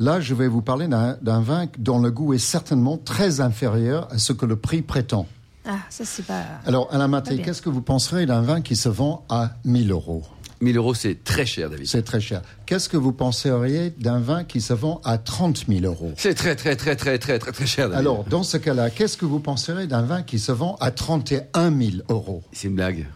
Là, 0.00 0.20
je 0.20 0.34
vais 0.34 0.48
vous 0.48 0.62
parler 0.62 0.88
d'un 0.88 1.40
vin 1.40 1.66
dont 1.78 2.00
le 2.00 2.10
goût 2.10 2.34
est 2.34 2.38
certainement 2.38 2.98
très 2.98 3.40
inférieur 3.40 4.08
à 4.10 4.18
ce 4.18 4.32
que 4.32 4.46
le 4.46 4.56
prix 4.56 4.82
prétend. 4.82 5.28
Ah, 5.64 5.76
ça, 5.88 6.04
c'est 6.04 6.26
pas. 6.26 6.42
Alors, 6.66 6.88
Alain 6.90 7.06
Maté, 7.06 7.38
qu'est-ce 7.38 7.62
que 7.62 7.70
vous 7.70 7.82
penserez 7.82 8.26
d'un 8.26 8.42
vin 8.42 8.60
qui 8.60 8.74
se 8.74 8.88
vend 8.88 9.24
à 9.28 9.52
1000 9.64 9.92
euros? 9.92 10.24
1000 10.60 10.76
euros, 10.76 10.94
c'est 10.94 11.22
très 11.24 11.46
cher, 11.46 11.70
David. 11.70 11.86
C'est 11.86 12.02
très 12.02 12.20
cher. 12.20 12.42
Qu'est-ce 12.66 12.88
que 12.88 12.96
vous 12.96 13.12
penseriez 13.12 13.90
d'un 13.90 14.20
vin 14.20 14.44
qui 14.44 14.60
se 14.60 14.72
vend 14.72 15.00
à 15.04 15.18
30 15.18 15.66
000 15.68 15.84
euros? 15.84 16.12
C'est 16.16 16.34
très, 16.34 16.56
très, 16.56 16.76
très, 16.76 16.96
très, 16.96 17.18
très, 17.18 17.38
très, 17.38 17.52
très 17.52 17.66
cher, 17.66 17.88
David. 17.88 18.00
Alors, 18.00 18.24
dans 18.24 18.42
ce 18.42 18.56
cas-là, 18.56 18.90
qu'est-ce 18.90 19.16
que 19.16 19.24
vous 19.26 19.40
penseriez 19.40 19.86
d'un 19.86 20.02
vin 20.02 20.22
qui 20.22 20.38
se 20.38 20.52
vend 20.52 20.76
à 20.80 20.90
31 20.90 21.70
000 21.76 21.92
euros? 22.08 22.42
C'est 22.52 22.68
une 22.68 22.74
blague. 22.74 23.06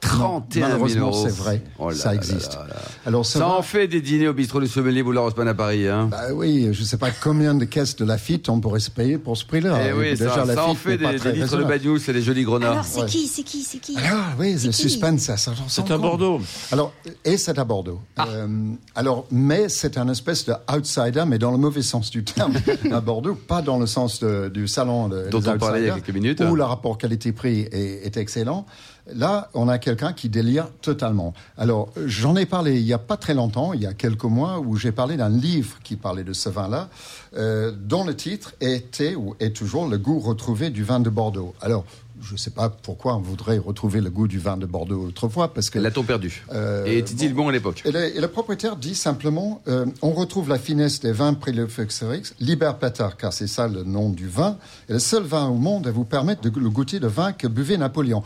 31 0.00 0.68
malheureusement, 0.68 1.12
c'est 1.12 1.34
vrai. 1.34 1.62
Oh 1.78 1.90
ça 1.90 2.14
existe. 2.14 2.58
Alors, 3.06 3.24
ça, 3.24 3.48
en 3.48 3.62
fait 3.62 3.88
des 3.88 4.00
dîners 4.00 4.28
au 4.28 4.34
bistrot 4.34 4.60
du 4.60 4.68
sommelier 4.68 5.02
Boulard 5.02 5.24
Haussmann 5.24 5.48
à 5.48 5.54
Paris. 5.54 5.88
Hein. 5.88 6.08
Bah 6.10 6.32
oui, 6.34 6.68
je 6.72 6.80
ne 6.80 6.84
sais 6.84 6.98
pas 6.98 7.10
combien 7.10 7.54
de 7.54 7.64
caisses 7.64 7.96
de 7.96 8.04
Lafitte 8.04 8.48
on 8.48 8.60
pourrait 8.60 8.80
se 8.80 8.90
payer 8.90 9.18
pour 9.18 9.36
ce 9.36 9.44
prix-là. 9.46 9.78
Eh 9.88 9.92
oui, 9.92 10.10
Déjà, 10.10 10.34
ça, 10.34 10.54
ça 10.54 10.66
en 10.66 10.74
fait 10.74 10.98
des, 10.98 11.18
des 11.18 11.32
litres 11.32 11.56
de 11.56 11.64
Bagnoul, 11.64 11.98
c'est 11.98 12.12
des 12.12 12.22
jolis 12.22 12.44
grenats. 12.44 12.72
Alors, 12.72 12.84
c'est 12.84 13.06
qui, 13.06 13.26
c'est 13.26 13.42
qui, 13.42 13.62
c'est 13.62 13.78
qui 13.78 13.96
Alors, 13.96 14.24
oui, 14.38 14.56
le 14.62 14.72
suspense, 14.72 15.22
ça, 15.22 15.36
ça 15.36 15.52
C'est 15.68 15.90
à 15.90 15.98
Bordeaux. 15.98 16.40
Alors, 16.72 16.92
et 17.24 17.36
c'est 17.38 17.58
à 17.58 17.64
Bordeaux. 17.64 18.00
Ah. 18.16 18.26
Euh, 18.28 18.48
alors, 18.94 19.26
mais 19.30 19.68
c'est 19.68 19.96
un 19.98 20.08
espèce 20.08 20.44
de 20.44 20.54
outsider, 20.74 21.24
mais 21.26 21.38
dans 21.38 21.52
le 21.52 21.58
mauvais 21.58 21.82
sens 21.82 22.10
du 22.10 22.22
terme, 22.22 22.54
à 22.92 23.00
Bordeaux, 23.00 23.34
pas 23.34 23.62
dans 23.62 23.78
le 23.78 23.86
sens 23.86 24.22
du 24.22 24.68
salon 24.68 25.08
de, 25.08 25.28
dont 25.30 25.42
on 25.46 25.58
parlait 25.58 25.80
il 25.80 25.86
y 25.86 25.90
a 25.90 25.94
quelques 25.94 26.14
minutes. 26.14 26.42
Où 26.42 26.54
le 26.54 26.64
rapport 26.64 26.98
qualité-prix 26.98 27.68
est, 27.72 28.06
est 28.06 28.16
excellent. 28.16 28.66
Là, 29.14 29.50
on 29.54 29.68
a 29.68 29.78
quelqu'un 29.78 30.12
qui 30.12 30.28
délire 30.28 30.68
totalement. 30.82 31.32
Alors, 31.56 31.92
j'en 32.06 32.34
ai 32.34 32.44
parlé 32.44 32.78
il 32.78 32.84
n'y 32.84 32.92
a 32.92 32.98
pas 32.98 33.16
très 33.16 33.34
longtemps, 33.34 33.72
il 33.72 33.80
y 33.82 33.86
a 33.86 33.94
quelques 33.94 34.24
mois, 34.24 34.58
où 34.58 34.76
j'ai 34.76 34.92
parlé 34.92 35.16
d'un 35.16 35.28
livre 35.28 35.76
qui 35.84 35.96
parlait 35.96 36.24
de 36.24 36.32
ce 36.32 36.48
vin-là, 36.48 36.88
euh, 37.36 37.72
dont 37.72 38.04
le 38.04 38.16
titre 38.16 38.54
était 38.60 39.14
ou 39.14 39.36
est 39.38 39.54
toujours 39.54 39.86
Le 39.88 39.98
goût 39.98 40.18
retrouvé 40.18 40.70
du 40.70 40.82
vin 40.82 40.98
de 40.98 41.08
Bordeaux. 41.10 41.54
Alors, 41.60 41.84
je 42.22 42.32
ne 42.32 42.38
sais 42.38 42.50
pas 42.50 42.70
pourquoi 42.70 43.14
on 43.14 43.20
voudrait 43.20 43.58
retrouver 43.58 44.00
le 44.00 44.10
goût 44.10 44.26
du 44.26 44.38
vin 44.38 44.56
de 44.56 44.66
Bordeaux 44.66 45.06
autrefois, 45.08 45.52
parce 45.54 45.70
que 45.70 45.78
L'a-t-on 45.78 46.02
perdu 46.02 46.42
Euh, 46.52 46.84
Et 46.86 46.98
était-il 46.98 47.32
bon 47.34 47.48
à 47.48 47.52
l'époque? 47.52 47.82
Et 47.84 47.92
le, 47.92 48.16
et 48.16 48.20
le 48.20 48.28
propriétaire 48.28 48.74
dit 48.76 48.94
simplement, 48.94 49.60
euh, 49.68 49.86
on 50.02 50.10
retrouve 50.12 50.48
la 50.48 50.58
finesse 50.58 50.98
des 50.98 51.12
vins 51.12 51.34
Prélefexerix, 51.34 52.32
Liberpeter, 52.40 53.08
car 53.18 53.32
c'est 53.32 53.46
ça 53.46 53.68
le 53.68 53.84
nom 53.84 54.08
du 54.08 54.26
vin, 54.28 54.56
et 54.88 54.94
le 54.94 54.98
seul 54.98 55.22
vin 55.22 55.46
au 55.46 55.54
monde 55.54 55.86
à 55.86 55.90
vous 55.92 56.04
permettre 56.04 56.40
de 56.40 56.58
le 56.58 56.70
goûter 56.70 56.98
le 56.98 57.06
vin 57.08 57.32
que 57.32 57.46
buvait 57.46 57.76
Napoléon. 57.76 58.22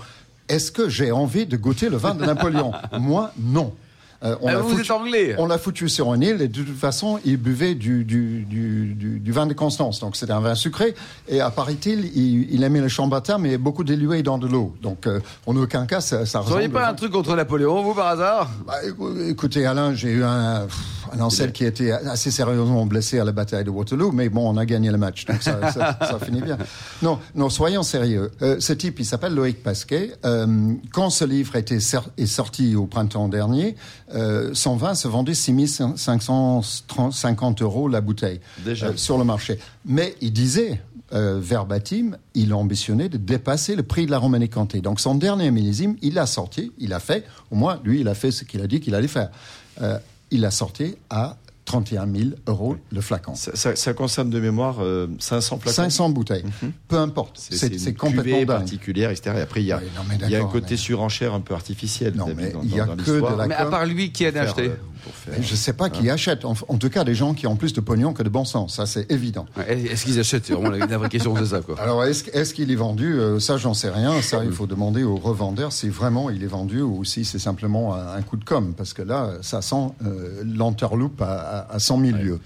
Est-ce 0.51 0.71
que 0.73 0.89
j'ai 0.89 1.13
envie 1.13 1.47
de 1.47 1.57
goûter 1.57 1.89
le 1.89 1.97
vin 1.97 2.15
de 2.15 2.25
Napoléon 2.25 2.73
Moi, 2.99 3.33
non. 3.39 3.73
Euh, 4.23 4.37
on 4.43 4.49
Ah, 4.49 4.53
l'a 4.53 4.59
vous 4.61 4.73
foutu- 4.77 4.81
êtes 4.83 4.91
anglais 4.91 5.35
on 5.39 5.47
l'a 5.47 5.57
foutu 5.57 5.89
sur 5.89 6.13
une 6.13 6.21
île 6.23 6.43
et 6.43 6.49
de 6.49 6.63
toute 6.63 6.77
façon, 6.77 7.19
il 7.25 7.39
buvait 7.39 7.75
du, 7.75 8.05
du, 8.05 8.45
du, 8.47 8.93
du, 8.95 9.19
du 9.19 9.33
vin 9.33 9.47
de 9.47 9.55
Constance. 9.55 9.99
Donc 10.01 10.15
c'était 10.15 10.33
un 10.33 10.41
vin 10.41 10.55
sucré. 10.55 10.95
Et 11.27 11.41
apparaît-il, 11.41 12.05
il, 12.15 12.53
il 12.53 12.63
aimait 12.63 12.83
le 12.83 12.89
chambertin, 12.89 13.39
mais 13.39 13.57
beaucoup 13.57 13.83
dilué 13.83 14.23
dans 14.23 14.37
de 14.37 14.47
l'eau. 14.47 14.75
Donc 14.83 15.07
euh, 15.07 15.21
en 15.47 15.57
aucun 15.57 15.87
cas, 15.87 16.03
ça, 16.03 16.27
ça 16.27 16.41
Vous 16.41 16.51
n'auriez 16.51 16.69
pas 16.69 16.87
un 16.87 16.93
truc 16.93 17.13
contre 17.13 17.35
Napoléon, 17.35 17.83
vous, 17.83 17.95
par 17.95 18.09
hasard? 18.09 18.51
Bah, 18.67 18.75
écou- 18.87 19.17
écoutez, 19.27 19.65
Alain, 19.65 19.95
j'ai 19.95 20.11
eu 20.11 20.23
un, 20.23 20.67
un 21.13 21.21
ancêtre 21.21 21.53
qui 21.53 21.65
était 21.65 21.93
assez 21.93 22.31
sérieusement 22.31 22.87
blessé 22.87 23.19
à 23.19 23.25
la 23.25 23.33
bataille 23.33 23.65
de 23.65 23.71
Waterloo, 23.71 24.13
mais 24.13 24.29
bon, 24.29 24.49
on 24.49 24.57
a 24.57 24.65
gagné 24.67 24.91
le 24.91 24.99
match, 24.99 25.25
donc 25.27 25.43
ça, 25.43 25.73
ça, 25.73 25.99
ça 26.01 26.19
finit 26.19 26.43
bien. 26.43 26.59
Non, 27.03 27.19
non, 27.35 27.49
soyons 27.51 27.83
sérieux. 27.83 28.31
Euh, 28.43 28.57
ce 28.61 28.73
type, 28.73 29.01
il 29.01 29.05
s'appelle 29.05 29.35
Loïc 29.35 29.63
Pasquet. 29.63 30.13
Euh, 30.25 30.73
quand 30.93 31.11
ce 31.11 31.25
livre 31.25 31.53
ser- 31.81 31.99
est 32.17 32.27
sorti 32.27 32.75
au 32.77 32.87
printemps 32.87 33.29
dernier, 33.29 33.77
euh, 34.15 34.51
son 34.55 34.77
vin 34.77 34.95
se 34.95 35.09
vendait 35.09 35.35
6 35.35 35.83
550 35.97 37.63
euros 37.63 37.89
la 37.89 38.01
bouteille 38.01 38.41
Déjà. 38.65 38.87
euh, 38.89 38.93
sur 38.97 39.19
le 39.19 39.25
marché. 39.25 39.59
Mais 39.85 40.15
il 40.21 40.33
disait, 40.33 40.81
verbatim, 41.13 42.17
il 42.35 42.55
ambitionnait 42.55 43.09
de 43.09 43.17
dépasser 43.17 43.75
le 43.75 43.83
prix 43.83 44.07
de 44.07 44.11
la 44.13 44.19
Romanée 44.19 44.47
Cantée. 44.49 44.81
Donc 44.81 45.01
son 45.01 45.15
dernier 45.17 45.51
millésime, 45.51 45.97
il 46.03 46.15
l'a 46.15 46.27
sorti, 46.27 46.71
il 46.79 46.93
a 46.93 47.01
fait, 47.01 47.25
au 47.51 47.57
moins 47.57 47.81
lui, 47.85 48.01
il 48.01 48.09
a 48.09 48.15
fait 48.15 48.31
ce 48.31 48.45
qu'il 48.45 48.61
a 48.63 48.67
dit 48.69 48.79
qu'il 48.81 48.95
allait 48.95 49.09
faire. 49.09 49.31
Euh, 49.83 49.99
il 50.31 50.41
l'a 50.41 50.51
sorti 50.51 50.97
à 51.11 51.37
31 51.67 52.07
000 52.13 52.31
euros 52.49 52.77
le 52.91 53.01
flacon. 53.01 53.35
Ça, 53.37 53.53
ça- 53.55 53.77
ça 53.77 53.93
concerne 53.95 54.29
de 54.31 54.41
mémoire 54.41 54.79
euh, 54.81 55.07
500 55.21 55.59
flacons. 55.61 55.75
500 55.77 56.11
bouteilles, 56.11 56.45
peu 56.89 56.97
importe, 56.99 57.37
C'est 57.39 57.95
complètement 57.95 58.23
cuvée 58.25 58.45
dingue. 58.45 58.47
particulière, 58.47 59.11
etc. 59.11 59.37
Et 59.39 59.41
après, 59.43 59.61
il 59.63 59.67
y 59.67 59.73
a, 59.73 59.79
Oui, 59.79 59.85
non, 59.95 60.03
mais 60.09 60.17
il 60.21 60.31
y 60.31 60.37
a 60.37 60.43
un 60.43 60.47
côté 60.49 60.67
mais- 60.73 60.77
surenchère 60.77 61.33
un 61.33 61.41
peu 61.41 61.55
artificiel. 61.55 62.15
Non, 62.17 62.27
mais 62.35 62.51
dans- 62.51 62.63
il 62.63 62.75
y 62.75 62.81
a 62.81 62.87
dans 62.87 62.97
que 62.97 63.03
de 63.11 63.37
la- 63.37 63.47
Mais 63.47 63.55
à 63.55 63.67
part 63.67 63.87
lui, 63.87 64.11
qui 64.11 64.25
en 64.27 64.31
a 64.31 64.33
Faire, 64.33 64.43
acheté 64.45 64.63
euh, 64.69 64.75
pour 65.03 65.13
faire- 65.15 65.35
Je 65.43 65.51
ne 65.53 65.57
sais 65.57 65.73
pas 65.73 65.91
qui 65.91 66.09
achète, 66.11 66.45
en, 66.45 66.55
en 66.69 66.77
tout 66.77 66.91
cas 66.91 67.05
des 67.05 67.15
gens 67.15 67.35
qui 67.35 67.47
ont 67.47 67.57
plus 67.57 67.73
de 67.73 67.81
pognon 67.81 68.13
que 68.13 68.23
de 68.23 68.29
bon 68.29 68.45
sens, 68.45 68.77
ça 68.77 68.87
c'est 68.87 69.11
évident. 69.11 69.47
Ouais, 69.57 69.81
Est-ce 69.91 70.05
qu'ils 70.05 70.19
achètent? 70.21 70.47
C'est 70.47 70.55
vraiment 70.55 70.71
la, 70.71 70.99
vraie 70.99 71.09
question, 71.09 71.35
c'est 71.37 71.47
ça, 71.47 71.61
quoi. 71.61 71.81
Alors, 71.81 72.05
est-ce 72.05 72.55
qu'il 72.55 72.71
est 72.71 72.75
vendu? 72.77 73.15
Euh, 73.19 73.39
Ça, 73.41 73.57
j'en 73.57 73.75
sais 73.75 73.91
rien. 73.91 74.21
Ça, 74.23 74.45
il 74.45 74.53
faut 74.53 74.67
demander 74.67 75.03
aux 75.03 75.17
revendeurs 75.17 75.73
si 75.73 75.89
vraiment 75.89 76.31
il 76.31 76.43
est 76.45 76.47
vendu 76.49 76.81
ou 76.83 77.05
si 77.05 77.25
c'est 77.25 77.39
simplement 77.39 77.95
un, 77.95 78.15
un 78.15 78.23
coup 78.23 78.37
de 78.37 78.45
com. 78.45 78.75
Parce 78.77 78.93
que 78.93 79.03
là, 79.03 79.33
ça 79.43 79.63
sent 79.63 79.91
euh, 80.05 80.43
l'enterloupe 80.45 81.21
à, 81.23 81.67
à, 81.71 81.75
à 81.75 81.79
100 81.79 82.01
000 82.05 82.19
lieues. 82.19 82.39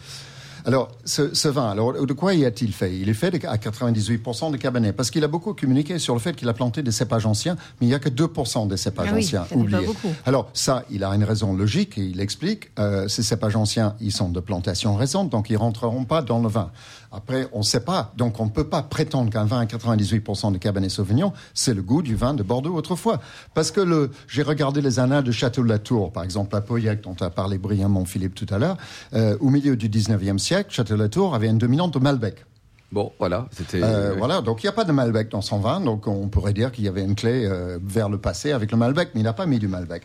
Alors, 0.66 0.90
ce, 1.04 1.34
ce 1.34 1.46
vin, 1.48 1.68
alors, 1.70 1.92
de 2.06 2.12
quoi 2.14 2.32
y 2.32 2.46
a-t-il 2.46 2.72
fait? 2.72 2.96
Il 2.98 3.10
est 3.10 3.14
fait 3.14 3.30
de- 3.30 3.46
à 3.46 3.56
98% 3.58 4.50
de 4.50 4.56
cabernet. 4.56 4.92
Parce 4.94 5.10
qu'il 5.10 5.22
a 5.22 5.28
beaucoup 5.28 5.52
communiqué 5.52 5.98
sur 5.98 6.14
le 6.14 6.20
fait 6.20 6.34
qu'il 6.34 6.48
a 6.48 6.54
planté 6.54 6.82
des 6.82 6.90
cépages 6.90 7.26
anciens, 7.26 7.56
mais 7.80 7.86
il 7.86 7.88
n'y 7.90 7.94
a 7.94 7.98
que 7.98 8.08
2% 8.08 8.66
des 8.66 8.78
cépages 8.78 9.08
Ah 9.10 9.14
oui, 9.14 9.24
anciens. 9.24 9.44
ça 9.46 9.54
n'est 9.56 9.62
pas 9.62 9.76
oubliés. 9.76 9.86
beaucoup. 9.86 10.08
Alors 10.24 10.48
ça, 10.54 10.84
il 10.90 11.04
a 11.04 11.10
une 11.10 11.24
raison 11.24 11.54
logique 11.54 11.98
et 11.98 12.04
il 12.06 12.18
explique. 12.20 12.70
Euh, 12.78 13.08
ces 13.08 13.22
cépages 13.22 13.56
anciens, 13.56 13.94
ils 14.00 14.12
sont 14.12 14.30
de 14.30 14.40
plantation 14.40 14.94
récente, 14.96 15.28
donc 15.28 15.50
ils 15.50 15.56
rentreront 15.56 16.04
pas 16.06 16.22
dans 16.22 16.40
le 16.40 16.48
vin. 16.48 16.70
Après, 17.14 17.48
on 17.52 17.58
ne 17.58 17.64
sait 17.64 17.80
pas, 17.80 18.12
donc 18.16 18.40
on 18.40 18.46
ne 18.46 18.50
peut 18.50 18.68
pas 18.68 18.82
prétendre 18.82 19.30
qu'un 19.30 19.44
vin 19.44 19.60
à 19.60 19.64
98% 19.64 20.52
de 20.52 20.58
Cabernet 20.58 20.90
Sauvignon, 20.90 21.32
c'est 21.54 21.74
le 21.74 21.82
goût 21.82 22.02
du 22.02 22.16
vin 22.16 22.34
de 22.34 22.42
Bordeaux 22.42 22.74
autrefois. 22.74 23.20
Parce 23.54 23.70
que 23.70 23.80
le, 23.80 24.10
j'ai 24.26 24.42
regardé 24.42 24.80
les 24.80 24.98
annales 24.98 25.24
de 25.24 25.32
Château-Latour, 25.32 26.12
par 26.12 26.24
exemple 26.24 26.54
à 26.56 26.60
Pauillac, 26.60 27.02
dont 27.02 27.16
a 27.20 27.30
parlé 27.30 27.58
brillamment 27.58 28.04
Philippe 28.04 28.34
tout 28.34 28.46
à 28.50 28.58
l'heure. 28.58 28.76
Euh, 29.14 29.36
au 29.40 29.50
milieu 29.50 29.76
du 29.76 29.88
19e 29.88 30.38
siècle, 30.38 30.72
Château-Latour 30.72 31.34
avait 31.34 31.48
une 31.48 31.58
dominante 31.58 31.94
de 31.94 31.98
Malbec. 31.98 32.44
Bon, 32.92 33.12
voilà, 33.18 33.48
c'était. 33.50 33.80
Euh, 33.82 34.14
Voilà, 34.16 34.40
donc 34.40 34.62
il 34.62 34.66
n'y 34.66 34.70
a 34.70 34.72
pas 34.72 34.84
de 34.84 34.92
Malbec 34.92 35.28
dans 35.28 35.40
son 35.40 35.58
vin, 35.58 35.80
donc 35.80 36.06
on 36.06 36.28
pourrait 36.28 36.52
dire 36.52 36.70
qu'il 36.70 36.84
y 36.84 36.88
avait 36.88 37.02
une 37.02 37.16
clé 37.16 37.44
euh, 37.44 37.78
vers 37.82 38.08
le 38.08 38.18
passé 38.18 38.52
avec 38.52 38.70
le 38.70 38.76
Malbec, 38.76 39.10
mais 39.14 39.20
il 39.20 39.24
n'a 39.24 39.32
pas 39.32 39.46
mis 39.46 39.58
du 39.58 39.66
Malbec. 39.66 40.02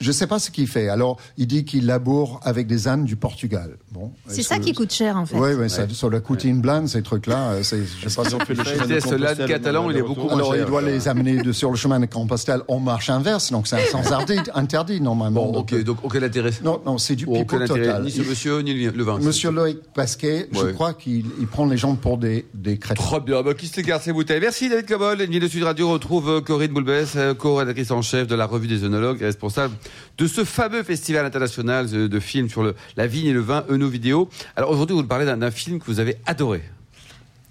Je 0.00 0.08
ne 0.08 0.12
sais 0.12 0.26
pas 0.26 0.38
ce 0.38 0.50
qu'il 0.50 0.66
fait. 0.68 0.88
Alors, 0.88 1.18
il 1.36 1.46
dit 1.46 1.64
qu'il 1.64 1.86
laboure 1.86 2.40
avec 2.44 2.66
des 2.66 2.86
ânes 2.86 3.04
du 3.04 3.16
Portugal. 3.16 3.76
Bon, 3.90 4.12
C'est 4.28 4.42
ça 4.42 4.58
qui 4.58 4.72
coûte 4.72 4.92
cher 4.92 5.16
en 5.16 5.26
fait. 5.26 5.36
Oui, 5.36 5.50
oui, 5.58 5.68
ça, 5.68 5.86
ça 5.92 6.08
doit 6.08 6.20
coûter 6.20 6.48
une 6.48 6.60
blinde, 6.60 6.86
ces 6.88 7.02
trucs-là. 7.02 7.50
euh, 7.50 7.62
c'est- 7.62 7.82
Je 8.00 8.08
sais 8.08 8.14
pas 8.22 8.28
Ils 8.28 8.34
ont 8.36 8.38
fait 8.40 8.54
le 8.54 8.62
chemin 8.64 8.86
de 8.86 9.00
Compostelle, 9.00 9.48
Catalan, 9.48 9.86
on 9.86 9.90
il 9.90 9.96
est 9.96 10.02
beaucoup 10.02 10.28
Alors, 10.30 10.52
cher. 10.54 10.62
il 10.64 10.66
doit 10.68 10.82
les 10.82 11.08
amener 11.08 11.38
de- 11.42 11.52
sur 11.52 11.70
le 11.70 11.76
chemin 11.76 11.98
de 11.98 12.06
Compostelle 12.06 12.60
en 12.68 12.78
marche 12.78 13.10
inverse, 13.10 13.50
donc 13.50 13.66
c'est 13.66 13.76
un 13.76 13.86
sens 13.86 14.12
interdit, 14.12 14.50
interdit 14.54 15.00
normalement. 15.00 15.50
Bon, 15.52 15.58
ok, 15.60 15.82
donc 15.82 15.98
aucun 16.04 16.22
intérêt. 16.22 16.50
Non, 16.62 16.80
non, 16.86 16.98
c'est 16.98 17.16
du 17.16 17.26
pipeau 17.26 17.56
intérêt, 17.56 17.66
total. 17.66 18.04
ni 18.04 18.10
ce 18.10 18.22
monsieur, 18.22 18.60
ni 18.60 18.74
le 18.74 19.02
vin. 19.02 19.18
Monsieur 19.18 19.50
Loïc 19.50 19.78
Pasquet, 19.94 20.48
je 20.52 20.58
Ouais. 20.60 20.72
crois 20.74 20.94
qu'il 20.94 21.24
il 21.40 21.46
prend 21.46 21.66
les 21.66 21.76
gens 21.76 21.94
pour 21.96 22.18
des, 22.18 22.46
des 22.54 22.78
crétins. 22.78 23.02
Très 23.02 23.20
bien, 23.20 23.42
bah, 23.42 23.54
qui 23.54 23.66
se 23.66 23.80
garde 23.80 24.02
ses 24.02 24.12
bouteilles? 24.12 24.40
Merci 24.40 24.68
David 24.68 24.86
Cobol. 24.86 25.18
Ligne 25.18 25.40
de 25.40 25.48
Sud 25.48 25.62
Radio 25.64 25.88
retrouve 25.90 26.28
euh, 26.28 26.40
Corinne 26.40 26.72
Boulbès, 26.72 27.14
euh, 27.16 27.34
co-rédactrice 27.34 27.90
en 27.90 28.02
chef 28.02 28.26
de 28.28 28.34
la 28.34 28.46
revue 28.46 28.68
des 28.68 28.84
œnologues 28.84 29.20
et 29.22 29.24
responsable 29.24 29.74
de 30.18 30.26
ce 30.26 30.44
fameux 30.44 30.82
festival 30.82 31.24
international 31.24 31.88
de, 31.88 32.06
de 32.06 32.20
films 32.20 32.48
sur 32.48 32.62
le, 32.62 32.74
la 32.96 33.06
vigne 33.06 33.26
et 33.26 33.32
le 33.32 33.40
vin, 33.40 33.64
Euno 33.68 33.88
Vidéo. 33.88 34.28
Alors 34.56 34.70
aujourd'hui, 34.70 34.94
vous 34.94 35.02
nous 35.02 35.08
parlez 35.08 35.26
d'un 35.26 35.38
d'un 35.38 35.50
film 35.50 35.78
que 35.78 35.86
vous 35.86 36.00
avez 36.00 36.16
adoré. 36.26 36.62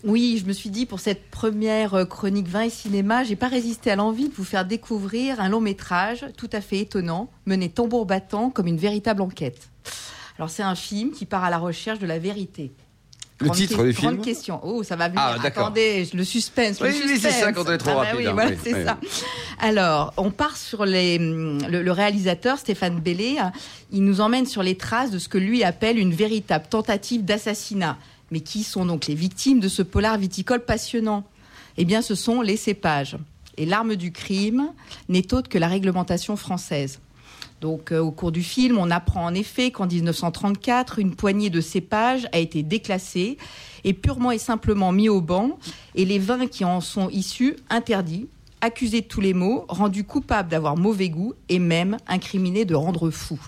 Oui, 0.04 0.39
je 0.39 0.45
me 0.45 0.54
suis 0.54 0.69
dit 0.69 0.86
pour 0.86 1.00
cette 1.00 1.32
première 1.32 1.95
euh, 1.95 2.06
chronique 2.06 2.47
vin 2.47 2.62
et 2.62 2.69
cinéma, 2.69 3.23
j'ai 3.23 3.36
pas 3.36 3.47
résisté 3.47 3.89
à 3.89 3.95
l'envie 3.95 4.30
de 4.30 4.34
vous 4.36 4.43
faire 4.43 4.65
découvrir 4.65 5.39
un 5.41 5.50
long 5.50 5.60
métrage 5.60 6.26
tout 6.38 6.50
à 6.54 6.62
fait 6.62 6.80
étonnant, 6.80 7.30
mené 7.45 7.69
tambour 7.69 8.06
battant 8.06 8.52
comme 8.52 8.67
une 8.67 8.78
véritable 8.78 9.21
enquête. 9.21 9.69
Alors 10.38 10.52
c'est 10.52 10.63
un 10.63 10.76
film 10.76 11.12
qui 11.12 11.26
part 11.26 11.43
à 11.43 11.50
la 11.50 11.58
recherche 11.58 11.97
de 11.97 12.06
la 12.06 12.19
vérité. 12.19 12.71
Le 13.39 13.45
Grande 13.45 13.58
titre 13.58 13.84
du 13.84 13.93
grande 13.93 14.13
film 14.13 14.21
question. 14.23 14.60
Oh, 14.63 14.82
ça 14.82 14.95
va 14.95 15.10
venir. 15.10 15.21
Ah, 15.23 15.38
d'accord. 15.41 15.65
Attendez, 15.65 16.10
le 16.12 16.23
suspense. 16.23 16.80
Oui, 16.82 16.88
le 16.88 16.93
oui, 16.93 17.02
c'est 17.06 17.30
suspense. 17.30 17.34
ça 17.36 17.52
quand 17.54 17.65
on 17.67 17.71
est 17.71 17.78
trop 17.78 17.91
Ah 17.91 17.95
bah 17.95 18.00
rapide, 18.02 18.17
oui, 18.17 18.28
hein, 18.28 18.34
voilà, 18.34 18.50
oui, 18.52 18.58
c'est 18.63 18.73
oui. 18.73 18.84
ça. 18.84 18.97
Alors, 19.60 20.13
on 20.17 20.32
part 20.32 20.58
sur 20.58 20.86
les, 20.86 21.17
hum, 21.19 21.60
le, 21.69 21.84
le 21.84 21.91
réalisateur 21.91 22.58
Stéphane 22.58 23.00
Bellé. 23.00 23.36
Il 23.91 24.04
nous 24.06 24.21
emmène 24.21 24.47
sur 24.47 24.63
les 24.63 24.76
traces 24.76 25.12
de 25.12 25.19
ce 25.19 25.30
que 25.30 25.38
lui 25.38 25.63
appelle 25.63 26.00
une 26.00 26.13
véritable 26.15 26.65
tentative 26.67 27.23
d'assassinat. 27.26 27.97
Mais 28.32 28.39
qui 28.39 28.63
sont 28.63 28.86
donc 28.86 29.06
les 29.06 29.15
victimes 29.15 29.60
de 29.60 29.69
ce 29.69 29.84
polar 29.84 30.17
viticole 30.17 30.65
passionnant? 30.65 31.23
Eh 31.78 31.86
bien, 31.86 32.02
ce 32.02 32.15
sont 32.15 32.41
les 32.41 32.58
cépages. 32.58 33.17
Et 33.58 33.65
l'arme 33.67 33.95
du 33.95 34.12
crime 34.12 34.71
n'est 35.10 35.32
autre 35.34 35.47
que 35.47 35.60
la 35.60 35.67
réglementation 35.67 36.36
française. 36.38 37.00
Donc, 37.61 37.91
euh, 37.91 37.99
au 37.99 38.11
cours 38.11 38.31
du 38.31 38.43
film, 38.43 38.77
on 38.77 38.91
apprend 38.91 39.25
en 39.25 39.33
effet 39.33 39.71
qu'en 39.71 39.87
1934, 39.87 40.99
une 40.99 41.15
poignée 41.15 41.49
de 41.49 41.61
cépages 41.61 42.27
a 42.31 42.37
été 42.37 42.61
déclassée 42.61 43.37
et 43.83 43.93
purement 43.93 44.31
et 44.31 44.37
simplement 44.37 44.91
mis 44.91 45.09
au 45.09 45.21
banc, 45.21 45.57
et 45.95 46.05
les 46.05 46.19
vins 46.19 46.47
qui 46.47 46.65
en 46.65 46.81
sont 46.81 47.09
issus 47.09 47.55
interdits, 47.69 48.27
accusés 48.61 49.01
de 49.01 49.07
tous 49.07 49.21
les 49.21 49.33
maux, 49.33 49.65
rendus 49.69 50.03
coupables 50.03 50.49
d'avoir 50.49 50.77
mauvais 50.77 51.09
goût 51.09 51.33
et 51.49 51.59
même 51.59 51.97
incriminés 52.07 52.65
de 52.65 52.75
rendre 52.75 53.09
fou. 53.09 53.39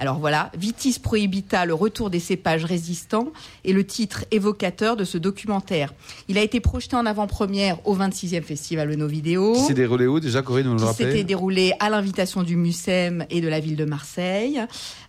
Alors 0.00 0.18
voilà, 0.18 0.50
Vitis 0.56 0.98
Prohibita, 0.98 1.66
le 1.66 1.74
retour 1.74 2.08
des 2.08 2.20
cépages 2.20 2.64
résistants, 2.64 3.28
est 3.66 3.72
le 3.72 3.84
titre 3.84 4.24
évocateur 4.30 4.96
de 4.96 5.04
ce 5.04 5.18
documentaire. 5.18 5.92
Il 6.26 6.38
a 6.38 6.42
été 6.42 6.58
projeté 6.58 6.96
en 6.96 7.04
avant-première 7.04 7.86
au 7.86 7.94
26e 7.94 8.40
Festival 8.40 8.88
de 8.88 8.94
nos 8.94 9.06
vidéos 9.06 9.52
Qui 9.52 9.60
s'est 9.60 9.74
déroulé 9.74 10.06
où 10.06 10.18
déjà, 10.18 10.40
Corinne, 10.40 10.68
nous 10.68 10.78
le 10.78 10.92
s'était 10.94 11.22
déroulé 11.22 11.74
à 11.80 11.90
l'invitation 11.90 12.42
du 12.42 12.56
MUSEM 12.56 13.26
et 13.28 13.42
de 13.42 13.48
la 13.48 13.60
ville 13.60 13.76
de 13.76 13.84
Marseille. 13.84 14.62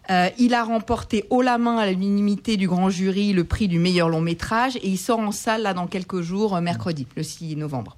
Euh, 0.10 0.28
il 0.38 0.54
a 0.54 0.66
remporté 0.66 1.24
haut 1.30 1.42
la 1.42 1.58
main 1.58 1.78
à 1.78 1.90
l'unanimité 1.90 2.58
du 2.58 2.68
grand 2.68 2.90
jury 2.90 3.32
le 3.32 3.46
prix 3.46 3.70
du 3.70 3.80
meilleur 3.80 4.10
long 4.10 4.20
métrage 4.20 4.76
et 4.76 4.90
il 4.90 4.98
sort 4.98 5.20
en 5.20 5.32
salle 5.32 5.62
là 5.62 5.74
dans 5.74 5.88
quelques 5.88 6.20
jours, 6.20 6.58
euh, 6.58 6.60
mercredi, 6.60 7.08
le 7.16 7.24
6 7.24 7.56
novembre. 7.56 7.96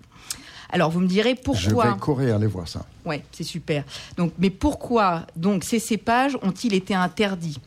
Alors 0.73 0.89
vous 0.89 1.01
me 1.01 1.07
direz 1.07 1.35
Je 1.37 1.41
pourquoi 1.43 1.91
vais 1.91 1.99
courir 1.99 2.35
aller 2.35 2.47
voir 2.47 2.67
ça. 2.67 2.87
Ouais, 3.05 3.23
c'est 3.31 3.43
super. 3.43 3.83
Donc, 4.17 4.33
mais 4.39 4.49
pourquoi 4.49 5.27
donc 5.35 5.63
ces 5.63 5.77
cépages 5.77 6.35
ont-ils 6.41 6.73
été 6.73 6.95
interdits? 6.95 7.59